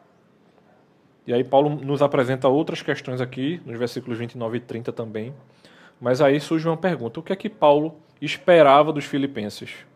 E 1.27 1.33
aí 1.33 1.43
Paulo 1.43 1.71
nos 1.71 2.03
apresenta 2.03 2.49
outras 2.49 2.83
questões 2.83 3.21
aqui, 3.21 3.61
nos 3.65 3.79
versículos 3.79 4.19
29 4.19 4.59
e 4.59 4.61
30 4.61 4.93
também. 4.93 5.35
Mas 6.01 6.21
aí 6.21 6.41
surge 6.41 6.69
uma 6.69 6.77
pergunta: 6.77 7.21
o 7.21 7.23
que 7.23 7.33
é 7.33 7.37
que 7.37 7.49
Paulo 7.49 7.97
esperava 8.21 8.93
dos 8.93 9.05
filipenses? 9.05 9.87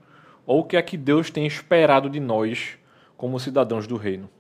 ou 0.49 0.61
o 0.61 0.65
que 0.65 0.79
é 0.79 0.83
que 0.83 0.97
Deus 0.97 1.31
tem 1.31 1.47
esperado 1.47 2.09
de 2.09 2.19
nós 2.19 2.79
como 3.19 3.39
cidadãos 3.39 3.87
do 3.87 3.99
reino. 3.99 4.31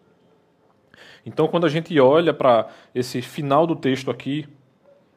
Então, 1.26 1.46
quando 1.46 1.66
a 1.66 1.68
gente 1.68 2.00
olha 2.00 2.32
para 2.32 2.66
esse 2.94 3.20
final 3.20 3.66
do 3.66 3.76
texto 3.76 4.10
aqui, 4.10 4.48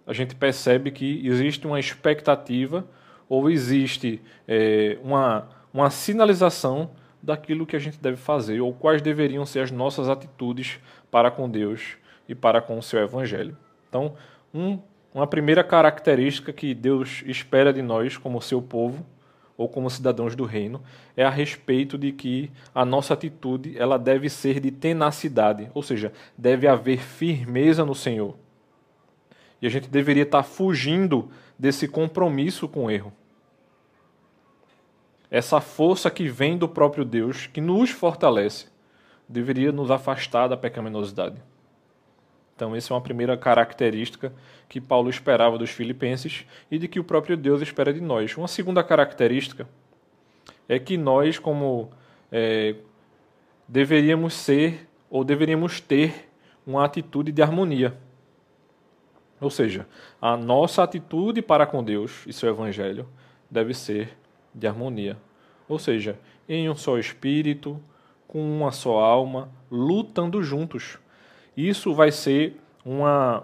a 0.06 0.12
gente 0.12 0.36
percebe 0.36 0.92
que 0.92 1.25
existe 1.25 1.66
uma 1.66 1.80
expectativa 1.80 2.86
ou 3.30 3.50
existe 3.50 4.22
é, 4.46 5.00
uma, 5.01 5.48
uma 5.74 5.90
sinalização 5.90 6.92
daquilo 7.22 7.66
que 7.66 7.75
a 7.75 7.80
gente 7.80 8.00
deve 8.00 8.18
fazer 8.18 8.62
ou 8.62 8.74
quais 8.74 9.01
deveriam 9.01 9.46
ser 9.46 9.60
as 9.60 9.72
nossas 9.72 10.10
atitudes 10.10 10.80
para 11.10 11.30
com 11.30 11.50
Deus 11.50 11.98
e 12.28 12.36
para 12.36 12.62
com 12.62 12.78
o 12.78 12.84
seu 12.84 13.00
evangelho. 13.00 13.56
Então, 13.90 14.13
um, 14.54 14.80
uma 15.13 15.28
primeira 15.28 15.63
característica 15.63 16.54
que 16.54 16.74
Deus 16.74 17.24
espera 17.25 17.74
de 17.74 17.82
nós 17.82 18.18
como 18.18 18.42
seu 18.42 18.62
povo 18.62 19.06
ou 19.58 19.70
como 19.70 19.90
cidadãos 19.90 20.36
do 20.36 20.44
reino, 20.44 20.82
é 21.16 21.24
a 21.24 21.30
respeito 21.30 21.96
de 21.98 22.12
que 22.12 22.50
a 22.74 22.84
nossa 22.84 23.13
atitude 23.13 23.78
ela 23.78 24.00
deve 24.00 24.28
ser 24.28 24.60
de 24.60 24.72
tenacidade, 24.72 25.70
ou 25.74 25.84
seja, 25.84 26.12
deve 26.36 26.68
haver 26.68 27.00
firmeza 27.00 27.86
no 27.86 27.94
Senhor. 27.94 28.36
E 29.62 29.68
a 29.68 29.70
gente 29.70 29.88
deveria 29.88 30.24
estar 30.24 30.42
fugindo 30.42 31.30
desse 31.60 31.88
compromisso 31.88 32.68
com 32.68 32.86
o 32.86 32.92
erro. 32.92 33.13
Essa 35.31 35.61
força 35.61 36.11
que 36.11 36.27
vem 36.27 36.57
do 36.57 36.67
próprio 36.67 37.05
Deus, 37.05 37.47
que 37.47 37.61
nos 37.61 37.89
fortalece, 37.89 38.67
deveria 39.29 39.71
nos 39.71 39.89
afastar 39.89 40.50
da 40.50 40.57
pecaminosidade. 40.57 41.41
Então, 42.53 42.75
essa 42.75 42.93
é 42.93 42.95
uma 42.95 43.01
primeira 43.01 43.38
característica 43.38 44.33
que 44.67 44.81
Paulo 44.81 45.09
esperava 45.09 45.57
dos 45.57 45.69
filipenses 45.69 46.45
e 46.69 46.77
de 46.77 46.88
que 46.88 47.00
o 47.00 47.03
próprio 47.03 47.38
Deus 47.38 47.61
espera 47.61 47.93
de 47.93 48.01
nós. 48.01 48.35
Uma 48.35 48.47
segunda 48.47 48.83
característica 48.83 49.67
é 50.67 50.77
que 50.77 50.97
nós, 50.97 51.39
como 51.39 51.89
é, 52.31 52.75
deveríamos 53.67 54.33
ser 54.33 54.88
ou 55.09 55.23
deveríamos 55.23 55.79
ter 55.79 56.29
uma 56.67 56.85
atitude 56.85 57.31
de 57.31 57.41
harmonia. 57.41 57.97
Ou 59.39 59.50
seja, 59.50 59.88
a 60.21 60.38
nossa 60.38 60.83
atitude 60.83 61.41
para 61.41 61.65
com 61.65 61.83
Deus 61.83 62.23
e 62.27 62.33
seu 62.33 62.50
Evangelho 62.50 63.07
deve 63.50 63.73
ser 63.73 64.15
de 64.53 64.67
harmonia. 64.67 65.17
Ou 65.67 65.79
seja, 65.79 66.20
em 66.48 66.70
um 66.70 66.75
só 66.75 66.98
espírito, 66.98 67.81
com 68.27 68.41
uma 68.41 68.72
só 68.72 69.00
alma, 69.00 69.50
lutando 69.70 70.43
juntos 70.43 71.00
isso 71.55 71.93
vai 71.93 72.12
ser 72.12 72.55
uma 72.86 73.43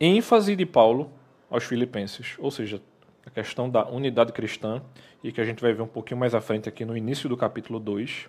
ênfase 0.00 0.56
de 0.56 0.66
Paulo 0.66 1.10
aos 1.48 1.64
filipenses, 1.64 2.34
ou 2.38 2.50
seja, 2.50 2.82
a 3.24 3.30
questão 3.30 3.70
da 3.70 3.86
unidade 3.88 4.32
cristã, 4.32 4.82
e 5.22 5.30
que 5.30 5.40
a 5.40 5.44
gente 5.44 5.62
vai 5.62 5.72
ver 5.72 5.82
um 5.82 5.86
pouquinho 5.86 6.18
mais 6.18 6.34
à 6.34 6.40
frente 6.40 6.68
aqui 6.68 6.84
no 6.84 6.96
início 6.96 7.28
do 7.28 7.36
capítulo 7.36 7.78
2. 7.78 8.28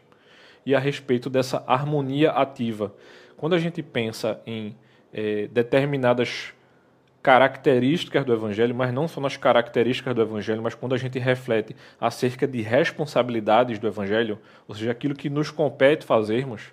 e 0.65 0.73
a 0.73 0.79
respeito 0.79 1.29
dessa 1.29 1.63
harmonia 1.67 2.31
ativa. 2.31 2.91
Quando 3.37 3.53
a 3.53 3.59
gente 3.59 3.83
pensa 3.83 4.41
em 4.47 4.75
é, 5.13 5.47
determinadas 5.47 6.53
características 7.25 8.23
do 8.23 8.31
Evangelho, 8.31 8.75
mas 8.75 8.93
não 8.93 9.07
só 9.07 9.19
nas 9.19 9.35
características 9.35 10.13
do 10.13 10.21
Evangelho, 10.21 10.61
mas 10.61 10.75
quando 10.75 10.93
a 10.93 10.97
gente 10.97 11.17
reflete 11.17 11.75
acerca 11.99 12.47
de 12.47 12.61
responsabilidades 12.61 13.79
do 13.79 13.87
Evangelho, 13.87 14.37
ou 14.67 14.75
seja, 14.75 14.91
aquilo 14.91 15.15
que 15.15 15.27
nos 15.27 15.49
compete 15.49 16.05
fazermos, 16.05 16.71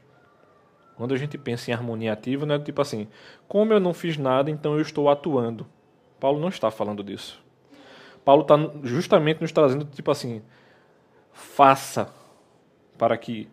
quando 0.94 1.14
a 1.14 1.16
gente 1.16 1.38
pensa 1.38 1.70
em 1.70 1.72
harmonia 1.72 2.12
ativa, 2.12 2.44
não 2.44 2.56
é 2.56 2.58
tipo 2.58 2.82
assim, 2.82 3.08
como 3.48 3.72
eu 3.72 3.80
não 3.80 3.94
fiz 3.94 4.18
nada, 4.18 4.50
então 4.50 4.74
eu 4.74 4.82
estou 4.82 5.08
atuando. 5.08 5.66
Paulo 6.20 6.38
não 6.38 6.50
está 6.50 6.70
falando 6.70 7.02
disso. 7.02 7.42
Paulo 8.22 8.42
está 8.42 8.54
justamente 8.82 9.40
nos 9.40 9.52
trazendo, 9.52 9.86
tipo 9.86 10.10
assim, 10.10 10.42
faça 11.32 12.12
para 12.98 13.16
que 13.16 13.48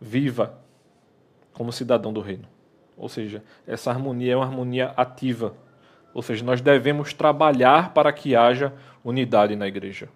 viva 0.00 0.60
como 1.52 1.72
cidadão 1.72 2.12
do 2.12 2.20
reino. 2.20 2.46
Ou 2.96 3.08
seja, 3.08 3.42
essa 3.66 3.90
harmonia 3.90 4.34
é 4.34 4.36
uma 4.36 4.44
harmonia 4.44 4.92
ativa 4.96 5.56
ou 6.12 6.22
seja, 6.22 6.44
nós 6.44 6.60
devemos 6.60 7.12
trabalhar 7.12 7.92
para 7.92 8.12
que 8.12 8.34
haja 8.34 8.72
unidade 9.04 9.54
na 9.56 9.66
igreja. 9.66 10.08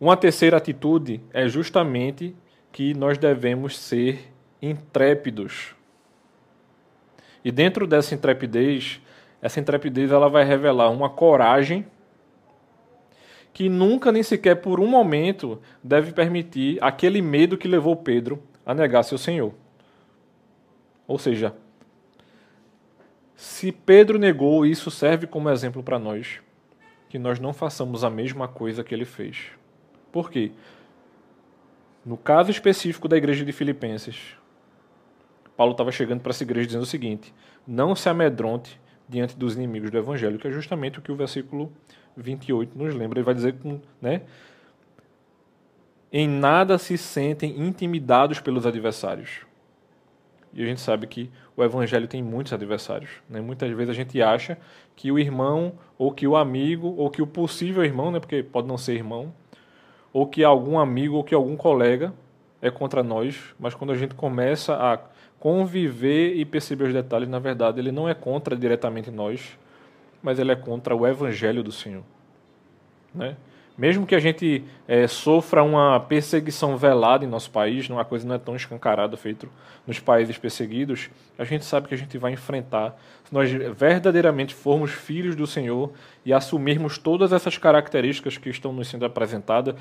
Uma 0.00 0.16
terceira 0.16 0.56
atitude 0.56 1.22
é 1.32 1.48
justamente 1.48 2.36
que 2.72 2.92
nós 2.94 3.16
devemos 3.16 3.78
ser 3.78 4.32
intrépidos. 4.60 5.74
E 7.44 7.50
dentro 7.50 7.86
dessa 7.86 8.14
intrepidez, 8.14 9.00
essa 9.40 9.60
intrepidez 9.60 10.10
ela 10.10 10.28
vai 10.28 10.44
revelar 10.44 10.90
uma 10.90 11.08
coragem 11.08 11.86
que 13.54 13.70
nunca 13.70 14.12
nem 14.12 14.22
sequer 14.22 14.56
por 14.56 14.80
um 14.80 14.86
momento 14.86 15.58
deve 15.82 16.12
permitir 16.12 16.76
aquele 16.82 17.22
medo 17.22 17.56
que 17.56 17.66
levou 17.66 17.96
Pedro 17.96 18.42
a 18.66 18.74
negar 18.74 19.02
seu 19.02 19.16
Senhor. 19.16 19.54
Ou 21.08 21.18
seja, 21.18 21.54
se 23.36 23.70
Pedro 23.70 24.18
negou, 24.18 24.64
isso 24.64 24.90
serve 24.90 25.26
como 25.26 25.50
exemplo 25.50 25.82
para 25.82 25.98
nós, 25.98 26.40
que 27.08 27.18
nós 27.18 27.38
não 27.38 27.52
façamos 27.52 28.02
a 28.02 28.08
mesma 28.08 28.48
coisa 28.48 28.82
que 28.82 28.94
ele 28.94 29.04
fez. 29.04 29.50
Por 30.10 30.30
quê? 30.30 30.52
No 32.04 32.16
caso 32.16 32.50
específico 32.50 33.06
da 33.06 33.16
igreja 33.16 33.44
de 33.44 33.52
Filipenses, 33.52 34.36
Paulo 35.54 35.72
estava 35.72 35.92
chegando 35.92 36.20
para 36.20 36.30
essa 36.30 36.44
igreja 36.44 36.66
dizendo 36.66 36.82
o 36.82 36.86
seguinte: 36.86 37.34
não 37.66 37.94
se 37.94 38.08
amedronte 38.08 38.80
diante 39.06 39.36
dos 39.36 39.54
inimigos 39.54 39.90
do 39.90 39.98
evangelho, 39.98 40.38
que 40.38 40.48
é 40.48 40.50
justamente 40.50 40.98
o 40.98 41.02
que 41.02 41.12
o 41.12 41.16
versículo 41.16 41.70
28 42.16 42.76
nos 42.76 42.94
lembra. 42.94 43.18
Ele 43.18 43.24
vai 43.24 43.34
dizer 43.34 43.54
né? 44.00 44.22
Em 46.10 46.26
nada 46.26 46.78
se 46.78 46.96
sentem 46.96 47.60
intimidados 47.60 48.40
pelos 48.40 48.64
adversários. 48.64 49.40
E 50.54 50.62
a 50.62 50.66
gente 50.66 50.80
sabe 50.80 51.06
que 51.06 51.30
o 51.56 51.64
evangelho 51.64 52.06
tem 52.06 52.22
muitos 52.22 52.52
adversários. 52.52 53.10
Né? 53.28 53.40
Muitas 53.40 53.70
vezes 53.70 53.90
a 53.90 53.94
gente 53.94 54.20
acha 54.20 54.58
que 54.94 55.10
o 55.10 55.18
irmão, 55.18 55.72
ou 55.96 56.12
que 56.12 56.26
o 56.26 56.36
amigo, 56.36 56.94
ou 56.96 57.08
que 57.10 57.22
o 57.22 57.26
possível 57.26 57.84
irmão, 57.84 58.10
né? 58.10 58.20
porque 58.20 58.42
pode 58.42 58.68
não 58.68 58.76
ser 58.76 58.94
irmão, 58.94 59.32
ou 60.12 60.26
que 60.26 60.44
algum 60.44 60.78
amigo, 60.78 61.16
ou 61.16 61.24
que 61.24 61.34
algum 61.34 61.56
colega 61.56 62.12
é 62.60 62.70
contra 62.70 63.02
nós, 63.02 63.54
mas 63.58 63.74
quando 63.74 63.92
a 63.92 63.96
gente 63.96 64.14
começa 64.14 64.74
a 64.74 64.98
conviver 65.38 66.34
e 66.34 66.44
perceber 66.44 66.84
os 66.84 66.92
detalhes, 66.92 67.28
na 67.28 67.38
verdade, 67.38 67.78
ele 67.78 67.92
não 67.92 68.08
é 68.08 68.14
contra 68.14 68.56
diretamente 68.56 69.10
nós, 69.10 69.58
mas 70.22 70.38
ele 70.38 70.52
é 70.52 70.56
contra 70.56 70.94
o 70.94 71.06
evangelho 71.06 71.62
do 71.62 71.72
Senhor. 71.72 72.02
Né? 73.14 73.36
Mesmo 73.76 74.06
que 74.06 74.14
a 74.14 74.18
gente 74.18 74.64
é, 74.88 75.06
sofra 75.06 75.62
uma 75.62 76.00
perseguição 76.00 76.76
velada 76.78 77.24
em 77.24 77.28
nosso 77.28 77.50
país, 77.50 77.88
uma 77.90 78.04
coisa 78.04 78.26
não 78.26 78.34
é 78.34 78.38
tão 78.38 78.56
escancarada 78.56 79.16
feito 79.16 79.48
nos 79.86 80.00
países 80.00 80.38
perseguidos, 80.38 81.10
a 81.38 81.44
gente 81.44 81.64
sabe 81.64 81.86
que 81.86 81.94
a 81.94 81.98
gente 81.98 82.16
vai 82.16 82.32
enfrentar. 82.32 82.98
Se 83.24 83.34
nós 83.34 83.50
verdadeiramente 83.50 84.54
formos 84.54 84.92
filhos 84.92 85.36
do 85.36 85.46
Senhor 85.46 85.92
e 86.24 86.32
assumirmos 86.32 86.96
todas 86.96 87.32
essas 87.32 87.58
características 87.58 88.38
que 88.38 88.48
estão 88.48 88.72
nos 88.72 88.88
sendo 88.88 89.04
apresentadas 89.04 89.74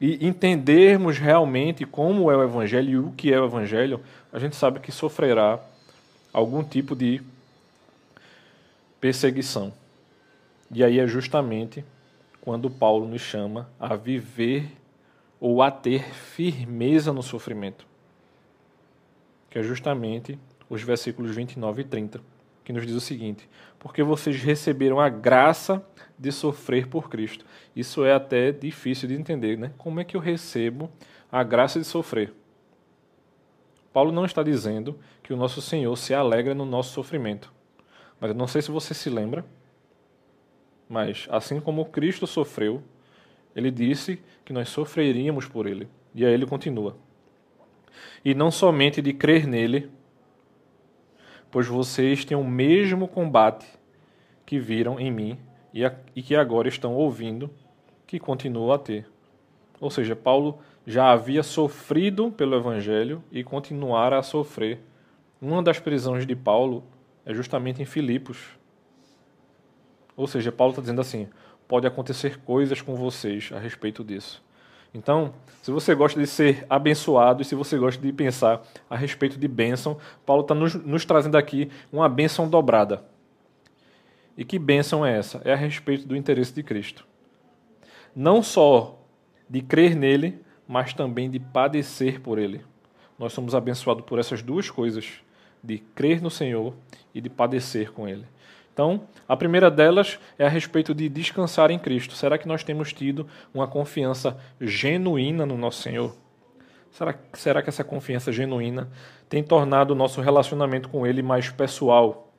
e 0.00 0.26
entendermos 0.26 1.18
realmente 1.18 1.84
como 1.84 2.30
é 2.30 2.36
o 2.36 2.42
Evangelho 2.42 2.90
e 2.90 2.98
o 2.98 3.12
que 3.16 3.32
é 3.32 3.40
o 3.40 3.46
Evangelho, 3.46 4.00
a 4.32 4.38
gente 4.38 4.56
sabe 4.56 4.80
que 4.80 4.90
sofrerá 4.90 5.60
algum 6.32 6.64
tipo 6.64 6.96
de 6.96 7.22
perseguição. 9.00 9.72
E 10.72 10.82
aí 10.82 10.98
é 10.98 11.06
justamente 11.06 11.84
quando 12.48 12.70
Paulo 12.70 13.06
nos 13.06 13.20
chama 13.20 13.68
a 13.78 13.94
viver 13.94 14.72
ou 15.38 15.60
a 15.60 15.70
ter 15.70 16.02
firmeza 16.14 17.12
no 17.12 17.22
sofrimento. 17.22 17.86
Que 19.50 19.58
é 19.58 19.62
justamente 19.62 20.38
os 20.66 20.82
versículos 20.82 21.36
29 21.36 21.82
e 21.82 21.84
30, 21.84 22.22
que 22.64 22.72
nos 22.72 22.86
diz 22.86 22.96
o 22.96 23.02
seguinte: 23.02 23.46
Porque 23.78 24.02
vocês 24.02 24.42
receberam 24.42 24.98
a 24.98 25.10
graça 25.10 25.84
de 26.18 26.32
sofrer 26.32 26.86
por 26.86 27.10
Cristo. 27.10 27.44
Isso 27.76 28.02
é 28.02 28.14
até 28.14 28.50
difícil 28.50 29.06
de 29.06 29.14
entender, 29.14 29.58
né? 29.58 29.70
Como 29.76 30.00
é 30.00 30.04
que 30.04 30.16
eu 30.16 30.20
recebo 30.20 30.90
a 31.30 31.42
graça 31.42 31.78
de 31.78 31.84
sofrer? 31.84 32.32
Paulo 33.92 34.10
não 34.10 34.24
está 34.24 34.42
dizendo 34.42 34.98
que 35.22 35.34
o 35.34 35.36
nosso 35.36 35.60
Senhor 35.60 35.94
se 35.96 36.14
alegra 36.14 36.54
no 36.54 36.64
nosso 36.64 36.94
sofrimento. 36.94 37.52
Mas 38.18 38.30
eu 38.30 38.34
não 38.34 38.46
sei 38.46 38.62
se 38.62 38.70
você 38.70 38.94
se 38.94 39.10
lembra 39.10 39.44
mas, 40.88 41.26
assim 41.30 41.60
como 41.60 41.84
Cristo 41.84 42.26
sofreu, 42.26 42.82
ele 43.54 43.70
disse 43.70 44.20
que 44.44 44.52
nós 44.52 44.68
sofreríamos 44.68 45.46
por 45.46 45.66
ele. 45.66 45.88
E 46.14 46.24
aí 46.24 46.32
ele 46.32 46.46
continua. 46.46 46.96
E 48.24 48.34
não 48.34 48.50
somente 48.50 49.02
de 49.02 49.12
crer 49.12 49.46
nele, 49.46 49.90
pois 51.50 51.66
vocês 51.66 52.24
têm 52.24 52.36
o 52.36 52.44
mesmo 52.44 53.06
combate 53.06 53.66
que 54.46 54.58
viram 54.58 54.98
em 54.98 55.10
mim 55.10 55.38
e, 55.72 55.84
a, 55.84 55.94
e 56.16 56.22
que 56.22 56.34
agora 56.34 56.68
estão 56.68 56.94
ouvindo, 56.94 57.50
que 58.06 58.18
continuam 58.18 58.72
a 58.72 58.78
ter. 58.78 59.06
Ou 59.80 59.90
seja, 59.90 60.16
Paulo 60.16 60.58
já 60.86 61.10
havia 61.10 61.42
sofrido 61.42 62.32
pelo 62.32 62.56
Evangelho 62.56 63.22
e 63.30 63.44
continuara 63.44 64.18
a 64.18 64.22
sofrer. 64.22 64.80
Uma 65.40 65.62
das 65.62 65.78
prisões 65.78 66.26
de 66.26 66.34
Paulo 66.34 66.82
é 67.24 67.34
justamente 67.34 67.82
em 67.82 67.84
Filipos, 67.84 68.57
ou 70.18 70.26
seja, 70.26 70.50
Paulo 70.50 70.72
está 70.72 70.82
dizendo 70.82 71.00
assim: 71.00 71.28
pode 71.68 71.86
acontecer 71.86 72.38
coisas 72.40 72.82
com 72.82 72.96
vocês 72.96 73.50
a 73.54 73.58
respeito 73.58 74.02
disso. 74.02 74.42
Então, 74.92 75.32
se 75.62 75.70
você 75.70 75.94
gosta 75.94 76.18
de 76.18 76.26
ser 76.26 76.66
abençoado 76.68 77.40
e 77.40 77.44
se 77.44 77.54
você 77.54 77.78
gosta 77.78 78.02
de 78.02 78.12
pensar 78.12 78.62
a 78.90 78.96
respeito 78.96 79.38
de 79.38 79.46
bênção, 79.46 79.96
Paulo 80.26 80.42
está 80.42 80.54
nos, 80.54 80.74
nos 80.74 81.04
trazendo 81.04 81.36
aqui 81.36 81.70
uma 81.92 82.08
bênção 82.08 82.48
dobrada. 82.48 83.04
E 84.36 84.44
que 84.44 84.58
bênção 84.58 85.06
é 85.06 85.16
essa? 85.16 85.40
É 85.44 85.52
a 85.52 85.56
respeito 85.56 86.06
do 86.06 86.16
interesse 86.16 86.52
de 86.52 86.64
Cristo. 86.64 87.06
Não 88.16 88.42
só 88.42 88.98
de 89.48 89.60
crer 89.60 89.94
nele, 89.94 90.40
mas 90.66 90.92
também 90.92 91.30
de 91.30 91.38
padecer 91.38 92.20
por 92.20 92.38
ele. 92.38 92.62
Nós 93.16 93.32
somos 93.32 93.54
abençoados 93.54 94.04
por 94.04 94.18
essas 94.18 94.42
duas 94.42 94.68
coisas: 94.68 95.20
de 95.62 95.78
crer 95.78 96.20
no 96.20 96.30
Senhor 96.30 96.74
e 97.14 97.20
de 97.20 97.28
padecer 97.28 97.92
com 97.92 98.08
ele. 98.08 98.24
Então, 98.78 99.08
a 99.26 99.36
primeira 99.36 99.72
delas 99.72 100.20
é 100.38 100.46
a 100.46 100.48
respeito 100.48 100.94
de 100.94 101.08
descansar 101.08 101.68
em 101.68 101.80
Cristo. 101.80 102.14
Será 102.14 102.38
que 102.38 102.46
nós 102.46 102.62
temos 102.62 102.92
tido 102.92 103.26
uma 103.52 103.66
confiança 103.66 104.38
genuína 104.60 105.44
no 105.44 105.58
nosso 105.58 105.82
Senhor? 105.82 106.14
Será, 106.92 107.12
será 107.32 107.60
que 107.60 107.68
essa 107.68 107.82
confiança 107.82 108.30
genuína 108.30 108.88
tem 109.28 109.42
tornado 109.42 109.90
o 109.90 109.96
nosso 109.96 110.20
relacionamento 110.20 110.88
com 110.88 111.04
Ele 111.04 111.22
mais 111.22 111.50
pessoal? 111.50 112.32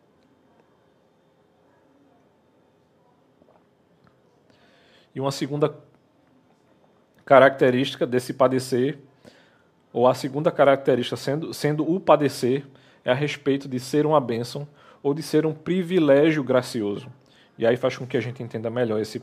E 5.13 5.19
uma 5.19 5.34
segunda 5.34 5.75
característica 7.25 8.08
desse 8.08 8.34
padecer, 8.34 8.97
ou 9.91 10.08
a 10.08 10.13
segunda 10.13 10.49
característica 10.54 11.17
sendo, 11.17 11.54
sendo 11.54 11.93
o 11.93 11.99
padecer, 11.99 12.65
é 13.04 13.12
a 13.12 13.13
respeito 13.13 13.67
de 13.67 13.78
ser 13.78 14.06
uma 14.06 14.21
bênção 14.21 14.65
ou 15.01 15.13
de 15.13 15.23
ser 15.23 15.45
um 15.45 15.53
privilégio 15.53 16.43
gracioso. 16.43 17.07
E 17.57 17.65
aí 17.65 17.77
faz 17.77 17.97
com 17.97 18.05
que 18.05 18.17
a 18.17 18.21
gente 18.21 18.41
entenda 18.41 18.69
melhor 18.69 18.99
esse 18.99 19.21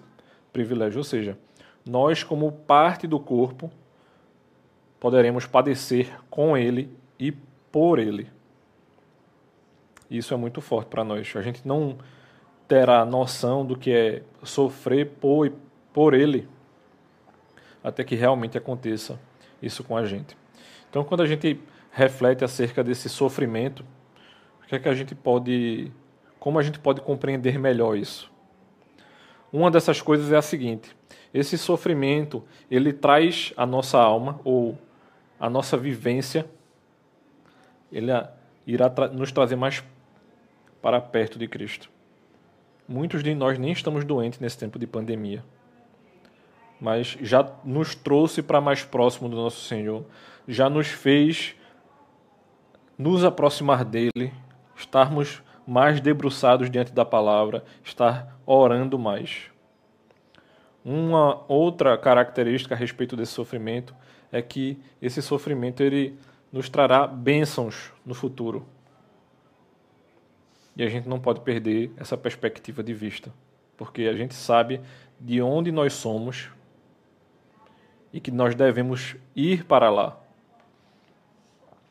privilégio. 0.53 0.99
Ou 0.99 1.05
seja, 1.05 1.39
nós, 1.85 2.23
como 2.23 2.51
parte 2.53 3.07
do 3.07 3.19
corpo, 3.19 3.71
poderemos 5.01 5.47
padecer 5.47 6.11
com 6.29 6.57
ele 6.57 6.91
e 7.19 7.33
por 7.33 7.99
ele. 7.99 8.31
Isso 10.11 10.33
é 10.33 10.37
muito 10.37 10.61
forte 10.61 10.89
para 10.89 11.05
nós. 11.05 11.33
A 11.37 11.43
gente 11.43 11.67
não 11.67 11.99
terá 12.69 13.05
noção 13.05 13.65
do 13.65 13.77
que 13.77 13.91
é 13.91 14.23
sofrer 14.43 15.07
por, 15.21 15.53
por 15.93 16.15
ele 16.15 16.49
até 17.87 18.03
que 18.03 18.17
realmente 18.17 18.59
aconteça 18.59 19.17
isso 19.63 19.85
com 19.85 19.97
a 19.97 20.05
gente. 20.05 20.37
Então, 20.91 21.05
quando 21.05 21.23
a 21.23 21.27
gente 21.27 21.61
reflete 21.93 22.45
acerca 22.45 22.83
desse 22.83 23.09
sofrimento, 23.09 23.85
o 24.67 24.69
que 24.69 24.75
é 24.75 24.79
que 24.81 24.89
a 24.89 24.95
gente 24.95 25.15
pode. 25.15 25.93
Como 26.41 26.59
a 26.59 26.63
gente 26.63 26.81
pode 26.81 27.01
compreender 27.01 27.57
melhor 27.57 27.97
isso? 27.97 28.31
Uma 29.53 29.71
dessas 29.71 30.03
coisas 30.03 30.33
é 30.33 30.37
a 30.37 30.43
seguinte: 30.43 30.95
esse 31.33 31.57
sofrimento 31.57 32.43
ele 32.69 32.93
traz 32.93 33.53
à 33.57 33.65
nossa 33.65 33.97
alma, 33.97 34.41
ou 34.43 34.77
a 35.39 35.49
nossa 35.49 35.77
vivência, 35.77 36.45
ele 37.93 38.11
irá 38.67 38.91
tra 38.91 39.07
nos 39.07 39.31
trazer 39.31 39.55
mais 39.55 39.85
para 40.83 41.01
perto 41.01 41.39
de 41.39 41.47
Cristo. 41.47 41.89
Muitos 42.89 43.23
de 43.23 43.35
nós 43.37 43.59
nem 43.59 43.71
estamos 43.71 44.05
doentes 44.05 44.41
nesse 44.41 44.59
tempo 44.59 44.81
de 44.81 44.87
pandemia, 44.87 45.45
mas 46.81 47.17
já 47.21 47.49
nos 47.65 47.95
trouxe 47.95 48.43
para 48.43 48.61
mais 48.61 48.83
próximo 48.83 49.29
do 49.29 49.37
nosso 49.37 49.61
Senhor, 49.65 50.05
já 50.49 50.69
nos 50.69 50.89
fez 50.89 51.55
nos 52.99 53.23
aproximar 53.23 53.85
dele, 53.85 54.33
estarmos 54.77 55.43
mais 55.67 56.01
debruçados 56.01 56.71
diante 56.71 56.93
da 56.93 57.05
palavra, 57.05 57.65
estar 57.83 58.39
orando 58.47 58.99
mais. 58.99 59.51
Uma 60.85 61.43
outra 61.49 61.99
característica 61.99 62.75
a 62.75 62.79
respeito 62.79 63.17
desse 63.17 63.33
sofrimento 63.33 63.95
é 64.31 64.41
que 64.41 64.79
esse 65.03 65.21
sofrimento 65.21 65.83
ele 65.83 66.17
nos 66.53 66.69
trará 66.69 67.07
bênçãos 67.07 67.93
no 68.05 68.15
futuro. 68.15 68.65
E 70.77 70.83
a 70.83 70.89
gente 70.89 71.09
não 71.09 71.19
pode 71.19 71.41
perder 71.41 71.91
essa 71.97 72.17
perspectiva 72.17 72.83
de 72.83 72.95
vista, 72.95 73.33
porque 73.77 74.03
a 74.03 74.13
gente 74.13 74.35
sabe 74.35 74.81
de 75.19 75.41
onde 75.43 75.73
nós 75.73 75.95
somos 75.95 76.51
e 78.13 78.21
que 78.21 78.31
nós 78.31 78.55
devemos 78.55 79.17
ir 79.35 79.65
para 79.65 79.91
lá. 79.91 80.21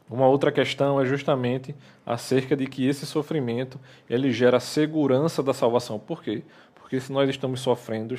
Uma 0.09 0.27
outra 0.27 0.51
questão 0.51 1.01
é 1.01 1.05
justamente 1.05 1.75
acerca 2.05 2.55
de 2.55 2.67
que 2.67 2.87
esse 2.87 3.05
sofrimento 3.05 3.79
ele 4.09 4.31
gera 4.31 4.59
segurança 4.59 5.41
da 5.41 5.53
salvação. 5.53 5.97
Por 5.97 6.21
quê? 6.21 6.43
Porque 6.75 6.99
se 6.99 7.11
nós 7.11 7.27
estamos 7.29 7.59
sofrendo, 7.61 8.15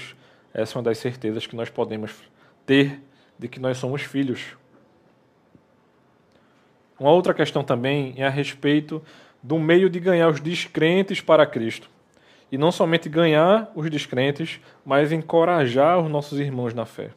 essa 0.52 0.74
é 0.74 0.76
uma 0.76 0.82
das 0.82 0.98
certezas 0.98 1.46
que 1.46 1.54
nós 1.54 1.70
podemos 1.70 2.12
ter 2.64 3.00
de 3.38 3.46
que 3.46 3.60
nós 3.60 3.78
somos 3.78 4.02
filhos. 4.02 4.56
Uma 6.98 7.10
outra 7.10 7.34
questão 7.34 7.62
também 7.62 8.14
é 8.16 8.26
a 8.26 8.30
respeito 8.30 9.02
do 9.42 9.58
meio 9.58 9.88
de 9.88 10.00
ganhar 10.00 10.28
os 10.28 10.40
descrentes 10.40 11.20
para 11.20 11.46
Cristo. 11.46 11.88
E 12.50 12.58
não 12.58 12.72
somente 12.72 13.08
ganhar 13.08 13.70
os 13.74 13.88
descrentes, 13.90 14.60
mas 14.84 15.12
encorajar 15.12 16.00
os 16.00 16.10
nossos 16.10 16.40
irmãos 16.40 16.74
na 16.74 16.84
fé. 16.84 17.10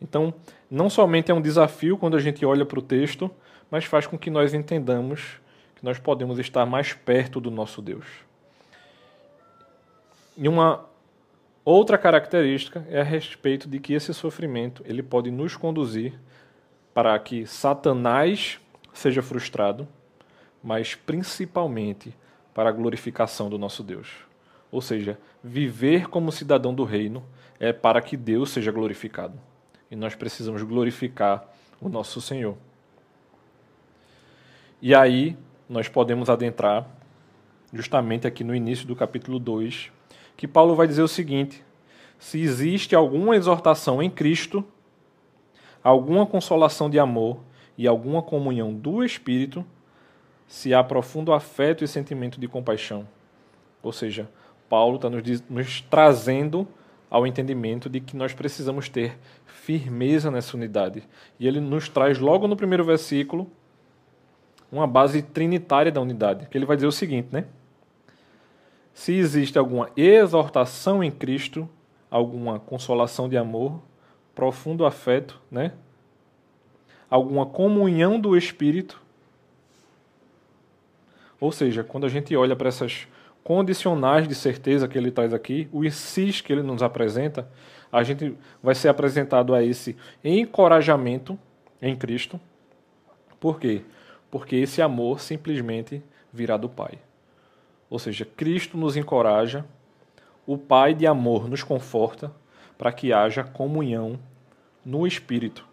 Então, 0.00 0.34
não 0.70 0.90
somente 0.90 1.30
é 1.30 1.34
um 1.34 1.40
desafio 1.40 1.96
quando 1.96 2.16
a 2.16 2.20
gente 2.20 2.44
olha 2.44 2.64
para 2.64 2.78
o 2.78 2.82
texto, 2.82 3.30
mas 3.74 3.86
faz 3.86 4.06
com 4.06 4.16
que 4.16 4.30
nós 4.30 4.54
entendamos 4.54 5.40
que 5.74 5.84
nós 5.84 5.98
podemos 5.98 6.38
estar 6.38 6.64
mais 6.64 6.92
perto 6.92 7.40
do 7.40 7.50
nosso 7.50 7.82
Deus. 7.82 8.06
E 10.36 10.48
uma 10.48 10.84
outra 11.64 11.98
característica 11.98 12.86
é 12.88 13.00
a 13.00 13.02
respeito 13.02 13.68
de 13.68 13.80
que 13.80 13.92
esse 13.92 14.14
sofrimento 14.14 14.84
ele 14.86 15.02
pode 15.02 15.28
nos 15.28 15.56
conduzir 15.56 16.12
para 16.94 17.18
que 17.18 17.44
Satanás 17.48 18.60
seja 18.92 19.20
frustrado 19.20 19.88
mas 20.62 20.94
principalmente 20.94 22.16
para 22.54 22.68
a 22.68 22.72
glorificação 22.72 23.50
do 23.50 23.58
nosso 23.58 23.82
Deus. 23.82 24.08
Ou 24.70 24.80
seja, 24.80 25.18
viver 25.42 26.06
como 26.06 26.30
cidadão 26.30 26.72
do 26.72 26.84
reino 26.84 27.24
é 27.58 27.72
para 27.72 28.00
que 28.00 28.16
Deus 28.16 28.50
seja 28.50 28.70
glorificado. 28.70 29.36
E 29.90 29.96
nós 29.96 30.14
precisamos 30.14 30.62
glorificar 30.62 31.44
o 31.80 31.88
nosso 31.88 32.20
Senhor. 32.20 32.56
E 34.86 34.94
aí 34.94 35.34
nós 35.66 35.88
podemos 35.88 36.28
adentrar 36.28 36.86
justamente 37.72 38.26
aqui 38.26 38.44
no 38.44 38.54
início 38.54 38.86
do 38.86 38.94
capítulo 38.94 39.38
2, 39.38 39.90
que 40.36 40.46
Paulo 40.46 40.76
vai 40.76 40.86
dizer 40.86 41.00
o 41.00 41.08
seguinte: 41.08 41.64
se 42.18 42.38
existe 42.38 42.94
alguma 42.94 43.34
exortação 43.34 44.02
em 44.02 44.10
Cristo, 44.10 44.62
alguma 45.82 46.26
consolação 46.26 46.90
de 46.90 46.98
amor 46.98 47.38
e 47.78 47.88
alguma 47.88 48.20
comunhão 48.20 48.74
do 48.74 49.02
Espírito, 49.02 49.64
se 50.46 50.74
há 50.74 50.84
profundo 50.84 51.32
afeto 51.32 51.82
e 51.82 51.88
sentimento 51.88 52.38
de 52.38 52.46
compaixão. 52.46 53.08
Ou 53.82 53.90
seja, 53.90 54.28
Paulo 54.68 54.96
está 54.96 55.08
nos, 55.08 55.42
nos 55.48 55.80
trazendo 55.80 56.68
ao 57.08 57.26
entendimento 57.26 57.88
de 57.88 58.00
que 58.00 58.18
nós 58.18 58.34
precisamos 58.34 58.90
ter 58.90 59.18
firmeza 59.46 60.30
nessa 60.30 60.54
unidade. 60.54 61.08
E 61.40 61.48
ele 61.48 61.58
nos 61.58 61.88
traz 61.88 62.18
logo 62.18 62.46
no 62.46 62.54
primeiro 62.54 62.84
versículo 62.84 63.50
uma 64.70 64.86
base 64.86 65.22
trinitária 65.22 65.92
da 65.92 66.00
unidade, 66.00 66.46
que 66.48 66.58
ele 66.58 66.66
vai 66.66 66.76
dizer 66.76 66.86
o 66.86 66.92
seguinte, 66.92 67.28
né? 67.30 67.44
Se 68.92 69.12
existe 69.12 69.58
alguma 69.58 69.90
exortação 69.96 71.02
em 71.02 71.10
Cristo, 71.10 71.68
alguma 72.10 72.60
consolação 72.60 73.28
de 73.28 73.36
amor, 73.36 73.80
profundo 74.34 74.86
afeto, 74.86 75.40
né? 75.50 75.72
Alguma 77.10 77.46
comunhão 77.46 78.18
do 78.18 78.36
espírito, 78.36 79.00
ou 81.40 81.52
seja, 81.52 81.84
quando 81.84 82.06
a 82.06 82.08
gente 82.08 82.34
olha 82.34 82.56
para 82.56 82.68
essas 82.68 83.06
condicionais 83.42 84.26
de 84.26 84.34
certeza 84.34 84.88
que 84.88 84.96
ele 84.96 85.10
traz 85.10 85.34
aqui, 85.34 85.68
o 85.70 85.84
ICIS 85.84 86.40
que 86.40 86.52
ele 86.52 86.62
nos 86.62 86.82
apresenta, 86.82 87.46
a 87.92 88.02
gente 88.02 88.34
vai 88.62 88.74
ser 88.74 88.88
apresentado 88.88 89.54
a 89.54 89.62
esse 89.62 89.96
encorajamento 90.24 91.38
em 91.82 91.94
Cristo. 91.94 92.40
Por 93.38 93.60
quê? 93.60 93.82
Porque 94.34 94.56
esse 94.56 94.82
amor 94.82 95.20
simplesmente 95.20 96.02
virá 96.32 96.56
do 96.56 96.68
Pai. 96.68 96.98
Ou 97.88 98.00
seja, 98.00 98.24
Cristo 98.24 98.76
nos 98.76 98.96
encoraja, 98.96 99.64
o 100.44 100.58
Pai 100.58 100.92
de 100.92 101.06
amor 101.06 101.48
nos 101.48 101.62
conforta 101.62 102.34
para 102.76 102.92
que 102.92 103.12
haja 103.12 103.44
comunhão 103.44 104.18
no 104.84 105.06
Espírito. 105.06 105.64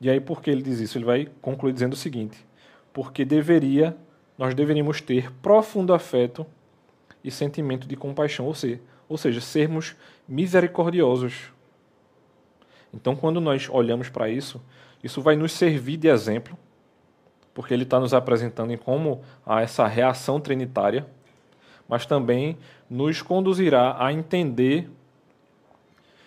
E 0.00 0.10
aí, 0.10 0.18
por 0.18 0.42
que 0.42 0.50
ele 0.50 0.60
diz 0.60 0.80
isso? 0.80 0.98
Ele 0.98 1.04
vai 1.04 1.28
concluir 1.40 1.72
dizendo 1.72 1.92
o 1.92 1.96
seguinte: 1.96 2.44
porque 2.92 3.24
deveria, 3.24 3.96
nós 4.36 4.52
deveríamos 4.52 5.00
ter 5.00 5.30
profundo 5.34 5.94
afeto 5.94 6.44
e 7.22 7.30
sentimento 7.30 7.86
de 7.86 7.94
compaixão, 7.94 8.46
ou 8.46 8.54
seja, 8.56 8.80
ou 9.08 9.16
seja 9.16 9.40
sermos 9.40 9.94
misericordiosos. 10.26 11.52
Então, 12.92 13.14
quando 13.14 13.40
nós 13.40 13.68
olhamos 13.70 14.08
para 14.08 14.28
isso, 14.28 14.60
isso 15.02 15.22
vai 15.22 15.36
nos 15.36 15.52
servir 15.52 15.96
de 15.96 16.08
exemplo, 16.08 16.56
porque 17.54 17.72
ele 17.72 17.84
está 17.84 17.98
nos 17.98 18.14
apresentando 18.14 18.72
em 18.72 18.76
como 18.76 19.22
há 19.44 19.62
essa 19.62 19.86
reação 19.86 20.40
trinitária, 20.40 21.06
mas 21.88 22.06
também 22.06 22.56
nos 22.88 23.22
conduzirá 23.22 23.96
a 23.98 24.12
entender 24.12 24.88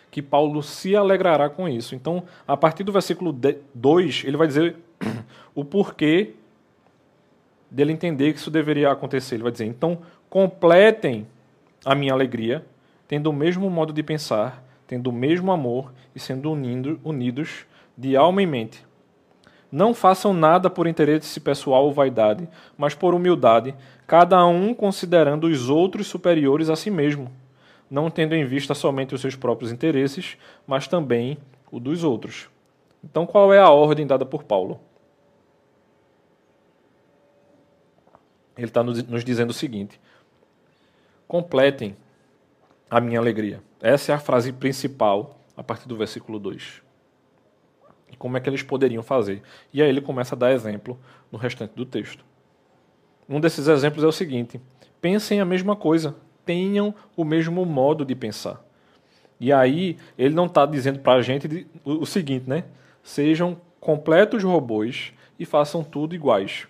que 0.09 0.21
Paulo 0.21 0.61
se 0.61 0.95
alegrará 0.95 1.49
com 1.49 1.69
isso. 1.69 1.95
Então, 1.95 2.23
a 2.45 2.57
partir 2.57 2.83
do 2.83 2.91
versículo 2.91 3.33
2, 3.73 4.23
ele 4.25 4.35
vai 4.35 4.47
dizer 4.47 4.75
o 5.55 5.63
porquê 5.63 6.33
dele 7.69 7.93
entender 7.93 8.33
que 8.33 8.39
isso 8.39 8.51
deveria 8.51 8.91
acontecer. 8.91 9.35
Ele 9.35 9.43
vai 9.43 9.51
dizer: 9.51 9.65
então, 9.65 9.99
completem 10.29 11.25
a 11.85 11.95
minha 11.95 12.11
alegria, 12.11 12.65
tendo 13.07 13.29
o 13.29 13.33
mesmo 13.33 13.69
modo 13.69 13.93
de 13.93 14.03
pensar, 14.03 14.63
tendo 14.85 15.09
o 15.09 15.13
mesmo 15.13 15.51
amor 15.51 15.93
e 16.13 16.19
sendo 16.19 16.51
unindo, 16.51 16.99
unidos 17.03 17.65
de 17.97 18.15
alma 18.15 18.41
e 18.41 18.45
mente. 18.45 18.85
Não 19.71 19.93
façam 19.93 20.33
nada 20.33 20.69
por 20.69 20.87
interesse 20.87 21.39
pessoal 21.39 21.85
ou 21.85 21.93
vaidade, 21.93 22.47
mas 22.77 22.93
por 22.93 23.13
humildade, 23.13 23.73
cada 24.05 24.45
um 24.45 24.73
considerando 24.73 25.47
os 25.47 25.69
outros 25.69 26.07
superiores 26.07 26.69
a 26.69 26.75
si 26.75 26.91
mesmo, 26.91 27.31
não 27.89 28.09
tendo 28.09 28.35
em 28.35 28.45
vista 28.45 28.73
somente 28.73 29.15
os 29.15 29.21
seus 29.21 29.35
próprios 29.35 29.71
interesses, 29.71 30.37
mas 30.67 30.87
também 30.87 31.37
o 31.71 31.79
dos 31.79 32.03
outros. 32.03 32.49
Então, 33.03 33.25
qual 33.25 33.53
é 33.53 33.59
a 33.59 33.69
ordem 33.69 34.05
dada 34.05 34.25
por 34.25 34.43
Paulo? 34.43 34.79
ele 38.57 38.67
está 38.67 38.83
nos 38.83 39.23
dizendo 39.23 39.49
o 39.49 39.53
seguinte: 39.53 39.99
completem 41.27 41.95
a 42.89 42.99
minha 42.99 43.19
alegria. 43.19 43.61
Essa 43.81 44.11
é 44.11 44.15
a 44.15 44.19
frase 44.19 44.51
principal 44.51 45.39
a 45.55 45.63
partir 45.63 45.87
do 45.87 45.97
versículo 45.97 46.39
2. 46.39 46.81
E 48.11 48.17
como 48.17 48.37
é 48.37 48.39
que 48.39 48.49
eles 48.49 48.61
poderiam 48.61 49.01
fazer? 49.01 49.41
E 49.73 49.81
aí 49.81 49.89
ele 49.89 50.01
começa 50.01 50.35
a 50.35 50.37
dar 50.37 50.51
exemplo 50.51 50.99
no 51.31 51.37
restante 51.37 51.73
do 51.75 51.85
texto. 51.85 52.23
Um 53.27 53.39
desses 53.39 53.67
exemplos 53.67 54.03
é 54.03 54.07
o 54.07 54.11
seguinte: 54.11 54.59
pensem 54.99 55.39
a 55.39 55.45
mesma 55.45 55.75
coisa, 55.75 56.15
tenham 56.45 56.93
o 57.15 57.23
mesmo 57.23 57.65
modo 57.65 58.03
de 58.03 58.15
pensar. 58.15 58.63
E 59.39 59.51
aí 59.51 59.97
ele 60.17 60.35
não 60.35 60.45
está 60.45 60.65
dizendo 60.65 60.99
para 60.99 61.13
a 61.13 61.21
gente 61.21 61.67
o 61.83 62.05
seguinte, 62.05 62.47
né? 62.47 62.65
Sejam 63.01 63.59
completos 63.79 64.43
robôs 64.43 65.13
e 65.39 65.45
façam 65.45 65.83
tudo 65.83 66.13
iguais 66.13 66.67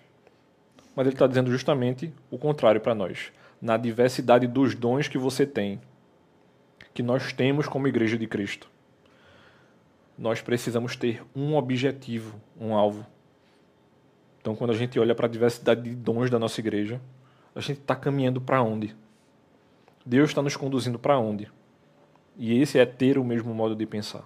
mas 0.94 1.06
ele 1.06 1.14
está 1.14 1.26
dizendo 1.26 1.50
justamente 1.50 2.12
o 2.30 2.38
contrário 2.38 2.80
para 2.80 2.94
nós. 2.94 3.32
Na 3.60 3.76
diversidade 3.76 4.46
dos 4.46 4.74
dons 4.74 5.08
que 5.08 5.18
você 5.18 5.46
tem, 5.46 5.80
que 6.92 7.02
nós 7.02 7.32
temos 7.32 7.66
como 7.66 7.88
Igreja 7.88 8.18
de 8.18 8.26
Cristo, 8.26 8.70
nós 10.22 10.40
precisamos 10.40 10.94
ter 10.94 11.20
um 11.34 11.56
objetivo, 11.56 12.40
um 12.56 12.76
alvo. 12.76 13.04
Então, 14.40 14.54
quando 14.54 14.70
a 14.70 14.76
gente 14.76 14.96
olha 14.96 15.16
para 15.16 15.26
a 15.26 15.28
diversidade 15.28 15.82
de 15.82 15.96
dons 15.96 16.30
da 16.30 16.38
nossa 16.38 16.60
igreja, 16.60 17.00
a 17.52 17.60
gente 17.60 17.80
está 17.80 17.96
caminhando 17.96 18.40
para 18.40 18.62
onde? 18.62 18.94
Deus 20.06 20.30
está 20.30 20.40
nos 20.40 20.54
conduzindo 20.54 20.96
para 20.96 21.18
onde? 21.18 21.50
E 22.36 22.56
esse 22.62 22.78
é 22.78 22.86
ter 22.86 23.18
o 23.18 23.24
mesmo 23.24 23.52
modo 23.52 23.74
de 23.74 23.84
pensar. 23.84 24.22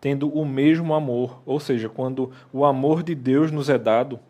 tendo 0.00 0.28
o 0.28 0.44
mesmo 0.44 0.94
amor. 0.94 1.42
Ou 1.44 1.58
seja, 1.58 1.88
quando 1.88 2.30
o 2.52 2.64
amor 2.64 3.02
de 3.02 3.14
Deus 3.14 3.50
nos 3.50 3.68
é 3.68 3.76
dado, 3.76 4.20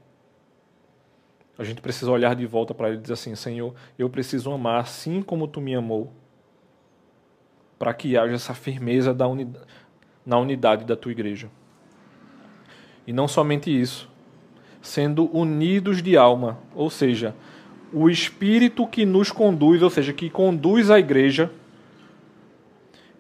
a 1.59 1.65
gente 1.65 1.83
precisa 1.83 2.11
olhar 2.11 2.35
de 2.35 2.47
volta 2.47 2.73
para 2.73 2.89
ele 2.89 2.97
e 2.97 3.01
dizer 3.01 3.15
assim: 3.15 3.35
Senhor, 3.35 3.75
eu 3.99 4.09
preciso 4.09 4.51
amar 4.51 4.81
assim 4.81 5.21
como 5.21 5.47
tu 5.47 5.61
me 5.61 5.75
amou, 5.75 6.13
para 7.79 7.93
que 7.93 8.17
haja 8.17 8.35
essa 8.35 8.55
firmeza 8.55 9.13
da 9.13 9.27
unidade, 9.27 9.67
na 10.27 10.37
unidade 10.39 10.85
da 10.85 10.97
tua 10.97 11.13
igreja. 11.13 11.49
E 13.07 13.13
não 13.13 13.29
somente 13.29 13.71
isso, 13.71 14.11
sendo 14.83 15.31
unidos 15.37 16.03
de 16.03 16.17
alma, 16.17 16.59
ou 16.75 16.91
seja, 16.91 17.35
o 17.93 18.11
espírito 18.11 18.87
que 18.87 19.07
nos 19.07 19.31
conduz, 19.31 19.81
ou 19.81 19.89
seja, 19.89 20.13
que 20.13 20.29
conduz 20.29 20.91
a 20.91 20.99
igreja, 20.99 21.51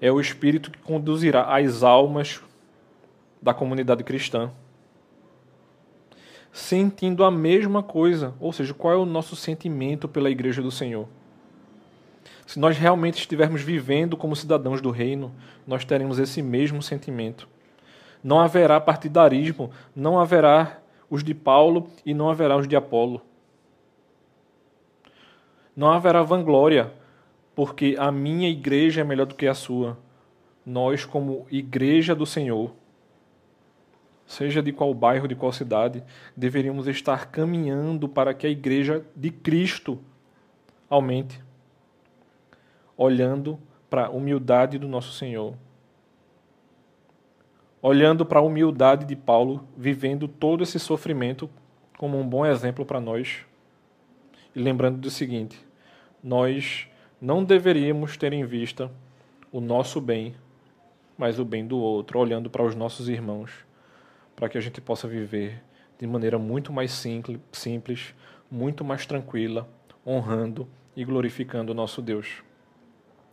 é 0.01 0.11
o 0.11 0.21
espírito 0.21 0.71
que 0.71 0.79
conduzirá 0.79 1.57
as 1.57 1.83
almas 1.83 2.43
da 3.41 3.55
comunidade 3.55 4.03
cristã. 4.03 4.51
Sentindo 6.53 7.23
a 7.23 7.31
mesma 7.31 7.83
coisa, 7.83 8.35
ou 8.41 8.53
seja, 8.53 8.75
qual 8.75 8.93
é 8.93 8.97
o 8.97 9.05
nosso 9.05 9.37
sentimento 9.37 10.09
pela 10.09 10.31
igreja 10.31 10.61
do 10.61 10.71
Senhor? 10.71 11.07
Se 12.47 12.61
nós 12.61 12.79
realmente 12.79 13.19
estivermos 13.19 13.61
vivendo 13.61 14.17
como 14.17 14.37
cidadãos 14.37 14.81
do 14.81 14.91
reino, 14.91 15.35
nós 15.67 15.85
teremos 15.85 16.21
esse 16.21 16.41
mesmo 16.41 16.81
sentimento. 16.81 17.49
Não 18.23 18.39
haverá 18.39 18.81
partidarismo, 18.81 19.71
não 19.95 20.19
haverá 20.19 20.81
os 21.11 21.25
de 21.25 21.35
Paulo 21.35 21.89
e 22.05 22.15
não 22.15 22.31
haverá 22.31 22.57
os 22.57 22.69
de 22.69 22.77
Apolo. 22.77 23.21
Não 25.75 25.91
haverá 25.91 26.23
vanglória, 26.23 26.93
porque 27.55 27.97
a 27.99 28.13
minha 28.13 28.49
igreja 28.49 29.01
é 29.01 29.05
melhor 29.05 29.27
do 29.27 29.35
que 29.35 29.47
a 29.47 29.55
sua. 29.55 29.99
Nós, 30.65 31.05
como 31.05 31.47
igreja 31.51 32.15
do 32.15 32.25
Senhor, 32.25 32.73
seja 34.25 34.63
de 34.63 34.73
qual 34.73 34.95
bairro, 34.95 35.29
de 35.29 35.35
qual 35.35 35.53
cidade, 35.53 36.03
deveríamos 36.37 36.87
estar 36.87 37.27
caminhando 37.27 38.09
para 38.09 38.33
que 38.35 38.47
a 38.47 38.51
igreja 38.51 39.05
de 39.15 39.31
Cristo 39.31 39.99
aumente, 40.89 41.41
olhando 42.97 43.59
para 43.91 44.07
a 44.07 44.11
humildade 44.11 44.79
do 44.79 44.89
nosso 44.89 45.13
Senhor, 45.13 45.55
olhando 47.83 48.25
para 48.25 48.41
a 48.41 48.43
humildade 48.43 49.05
de 49.05 49.15
Paulo, 49.15 49.67
vivendo 49.77 50.27
todo 50.27 50.63
esse 50.63 50.79
sofrimento 50.79 51.49
como 51.97 52.19
um 52.19 52.29
bom 52.29 52.45
exemplo 52.45 52.85
para 52.85 53.01
nós, 53.01 53.45
e 54.55 54.61
lembrando 54.61 54.99
do 54.99 55.11
seguinte: 55.11 55.59
nós 56.23 56.89
não 57.21 57.45
deveríamos 57.45 58.17
ter 58.17 58.33
em 58.33 58.45
vista 58.45 58.91
o 59.53 59.61
nosso 59.61 60.01
bem, 60.01 60.35
mas 61.17 61.39
o 61.39 61.45
bem 61.45 61.67
do 61.67 61.79
outro, 61.79 62.19
olhando 62.19 62.51
para 62.51 62.65
os 62.65 62.75
nossos 62.75 63.09
irmãos, 63.09 63.51
para 64.35 64.49
que 64.49 64.59
a 64.59 64.61
gente 64.61 64.81
possa 64.81 65.07
viver 65.07 65.63
de 65.99 66.07
maneira 66.07 66.39
muito 66.39 66.73
mais 66.73 66.91
simples, 66.93 68.15
muito 68.51 68.85
mais 68.85 69.07
tranquila, 69.07 69.69
honrando 70.07 70.69
e 70.95 71.05
glorificando 71.05 71.73
o 71.73 71.75
nosso 71.75 72.03
Deus. 72.03 72.46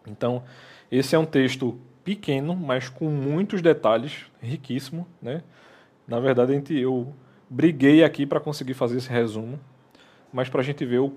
Então, 0.07 0.43
esse 0.91 1.15
é 1.15 1.19
um 1.19 1.25
texto 1.25 1.79
pequeno, 2.03 2.55
mas 2.55 2.89
com 2.89 3.09
muitos 3.09 3.61
detalhes, 3.61 4.25
riquíssimo, 4.41 5.07
né? 5.21 5.41
Na 6.07 6.19
verdade, 6.19 6.53
eu 6.77 7.13
briguei 7.49 8.03
aqui 8.03 8.25
para 8.25 8.39
conseguir 8.39 8.73
fazer 8.73 8.97
esse 8.97 9.09
resumo, 9.09 9.59
mas 10.31 10.49
para 10.49 10.61
a 10.61 10.63
gente 10.63 10.85
ver 10.85 10.99
o 10.99 11.13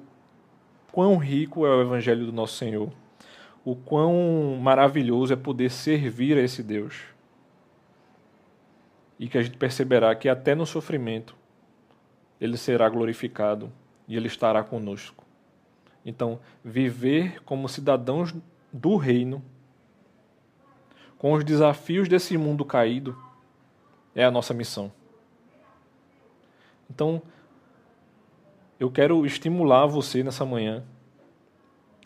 quão 0.92 1.16
rico 1.16 1.66
é 1.66 1.70
o 1.70 1.82
Evangelho 1.82 2.26
do 2.26 2.32
nosso 2.32 2.54
Senhor, 2.54 2.92
o 3.64 3.74
quão 3.74 4.58
maravilhoso 4.60 5.32
é 5.32 5.36
poder 5.36 5.70
servir 5.70 6.38
a 6.38 6.42
esse 6.42 6.62
Deus. 6.62 7.02
E 9.18 9.28
que 9.28 9.38
a 9.38 9.42
gente 9.42 9.56
perceberá 9.56 10.14
que 10.14 10.28
até 10.28 10.54
no 10.54 10.66
sofrimento 10.66 11.34
ele 12.40 12.56
será 12.56 12.88
glorificado 12.88 13.72
e 14.06 14.16
ele 14.16 14.26
estará 14.28 14.62
conosco. 14.62 15.24
Então, 16.04 16.38
viver 16.64 17.42
como 17.42 17.68
cidadãos 17.68 18.32
do 18.72 18.96
reino, 18.96 19.42
com 21.18 21.32
os 21.32 21.44
desafios 21.44 22.08
desse 22.08 22.36
mundo 22.36 22.64
caído, 22.64 23.16
é 24.14 24.24
a 24.24 24.30
nossa 24.30 24.52
missão. 24.52 24.92
Então, 26.90 27.22
eu 28.78 28.90
quero 28.90 29.24
estimular 29.24 29.86
você 29.86 30.22
nessa 30.22 30.44
manhã 30.44 30.84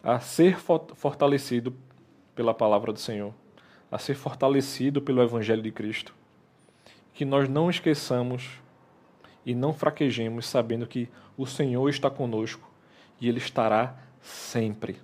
a 0.03 0.19
ser 0.21 0.59
fortalecido 0.95 1.75
pela 2.35 2.55
palavra 2.55 2.93
do 2.93 2.99
Senhor, 2.99 3.35
a 3.91 3.99
ser 3.99 4.15
fortalecido 4.15 5.03
pelo 5.03 5.23
Evangelho 5.23 5.63
de 5.63 5.71
Cristo. 5.71 6.15
Que 7.13 7.25
nós 7.25 7.49
não 7.49 7.69
esqueçamos 7.69 8.49
e 9.45 9.55
não 9.55 9.75
fraquejemos 9.75 10.47
sabendo 10.47 10.87
que 10.87 11.09
o 11.37 11.45
Senhor 11.45 11.89
está 11.89 12.09
conosco 12.09 12.71
e 13.21 13.29
Ele 13.29 13.39
estará 13.39 13.97
sempre. 14.21 14.97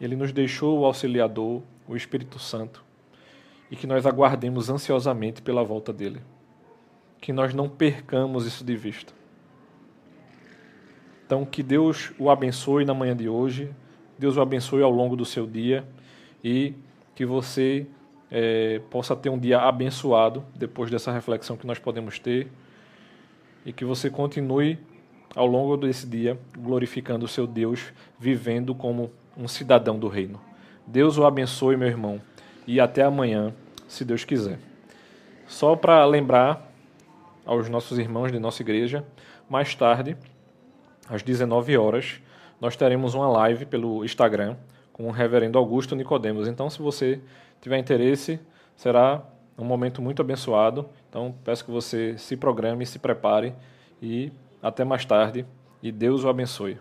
Ele 0.00 0.16
nos 0.16 0.32
deixou 0.32 0.78
o 0.80 0.84
auxiliador, 0.84 1.62
o 1.86 1.94
Espírito 1.94 2.38
Santo, 2.38 2.82
e 3.70 3.76
que 3.76 3.86
nós 3.86 4.06
aguardemos 4.06 4.70
ansiosamente 4.70 5.42
pela 5.42 5.62
volta 5.62 5.92
dele. 5.92 6.20
Que 7.20 7.32
nós 7.32 7.52
não 7.52 7.68
percamos 7.68 8.46
isso 8.46 8.64
de 8.64 8.76
vista. 8.76 9.12
Então, 11.26 11.44
que 11.44 11.62
Deus 11.62 12.12
o 12.18 12.30
abençoe 12.30 12.84
na 12.84 12.94
manhã 12.94 13.14
de 13.14 13.28
hoje, 13.28 13.70
Deus 14.18 14.36
o 14.36 14.40
abençoe 14.40 14.82
ao 14.82 14.90
longo 14.90 15.14
do 15.14 15.24
seu 15.24 15.46
dia 15.46 15.84
e 16.42 16.74
que 17.14 17.24
você 17.24 17.86
é, 18.30 18.80
possa 18.90 19.14
ter 19.14 19.28
um 19.28 19.38
dia 19.38 19.60
abençoado 19.60 20.44
depois 20.56 20.90
dessa 20.90 21.12
reflexão 21.12 21.56
que 21.56 21.66
nós 21.66 21.78
podemos 21.78 22.18
ter 22.18 22.48
e 23.64 23.72
que 23.72 23.84
você 23.84 24.10
continue 24.10 24.78
ao 25.34 25.46
longo 25.46 25.76
desse 25.76 26.06
dia 26.06 26.38
glorificando 26.58 27.24
o 27.24 27.28
seu 27.28 27.46
Deus, 27.46 27.92
vivendo 28.18 28.74
como 28.74 29.10
um 29.36 29.48
cidadão 29.48 29.98
do 29.98 30.08
reino. 30.08 30.40
Deus 30.86 31.18
o 31.18 31.24
abençoe, 31.24 31.76
meu 31.76 31.88
irmão, 31.88 32.20
e 32.66 32.80
até 32.80 33.02
amanhã, 33.02 33.54
se 33.88 34.04
Deus 34.04 34.24
quiser. 34.24 34.58
Só 35.46 35.74
para 35.74 36.04
lembrar 36.04 36.70
aos 37.44 37.68
nossos 37.68 37.98
irmãos 37.98 38.30
de 38.30 38.38
nossa 38.38 38.62
igreja, 38.62 39.04
mais 39.48 39.74
tarde 39.74 40.16
às 41.08 41.22
19 41.22 41.76
horas, 41.76 42.20
nós 42.60 42.76
teremos 42.76 43.14
uma 43.14 43.28
live 43.28 43.66
pelo 43.66 44.04
Instagram 44.04 44.56
com 44.92 45.08
o 45.08 45.10
reverendo 45.10 45.58
Augusto 45.58 45.96
Nicodemos. 45.96 46.46
Então, 46.46 46.68
se 46.68 46.80
você 46.80 47.20
tiver 47.60 47.78
interesse, 47.78 48.38
será 48.76 49.22
um 49.58 49.64
momento 49.64 50.00
muito 50.00 50.22
abençoado. 50.22 50.88
Então, 51.08 51.34
peço 51.44 51.64
que 51.64 51.70
você 51.70 52.16
se 52.18 52.36
programe, 52.36 52.86
se 52.86 52.98
prepare 52.98 53.54
e 54.00 54.30
até 54.62 54.84
mais 54.84 55.04
tarde. 55.04 55.46
E 55.82 55.90
Deus 55.90 56.22
o 56.24 56.28
abençoe. 56.28 56.78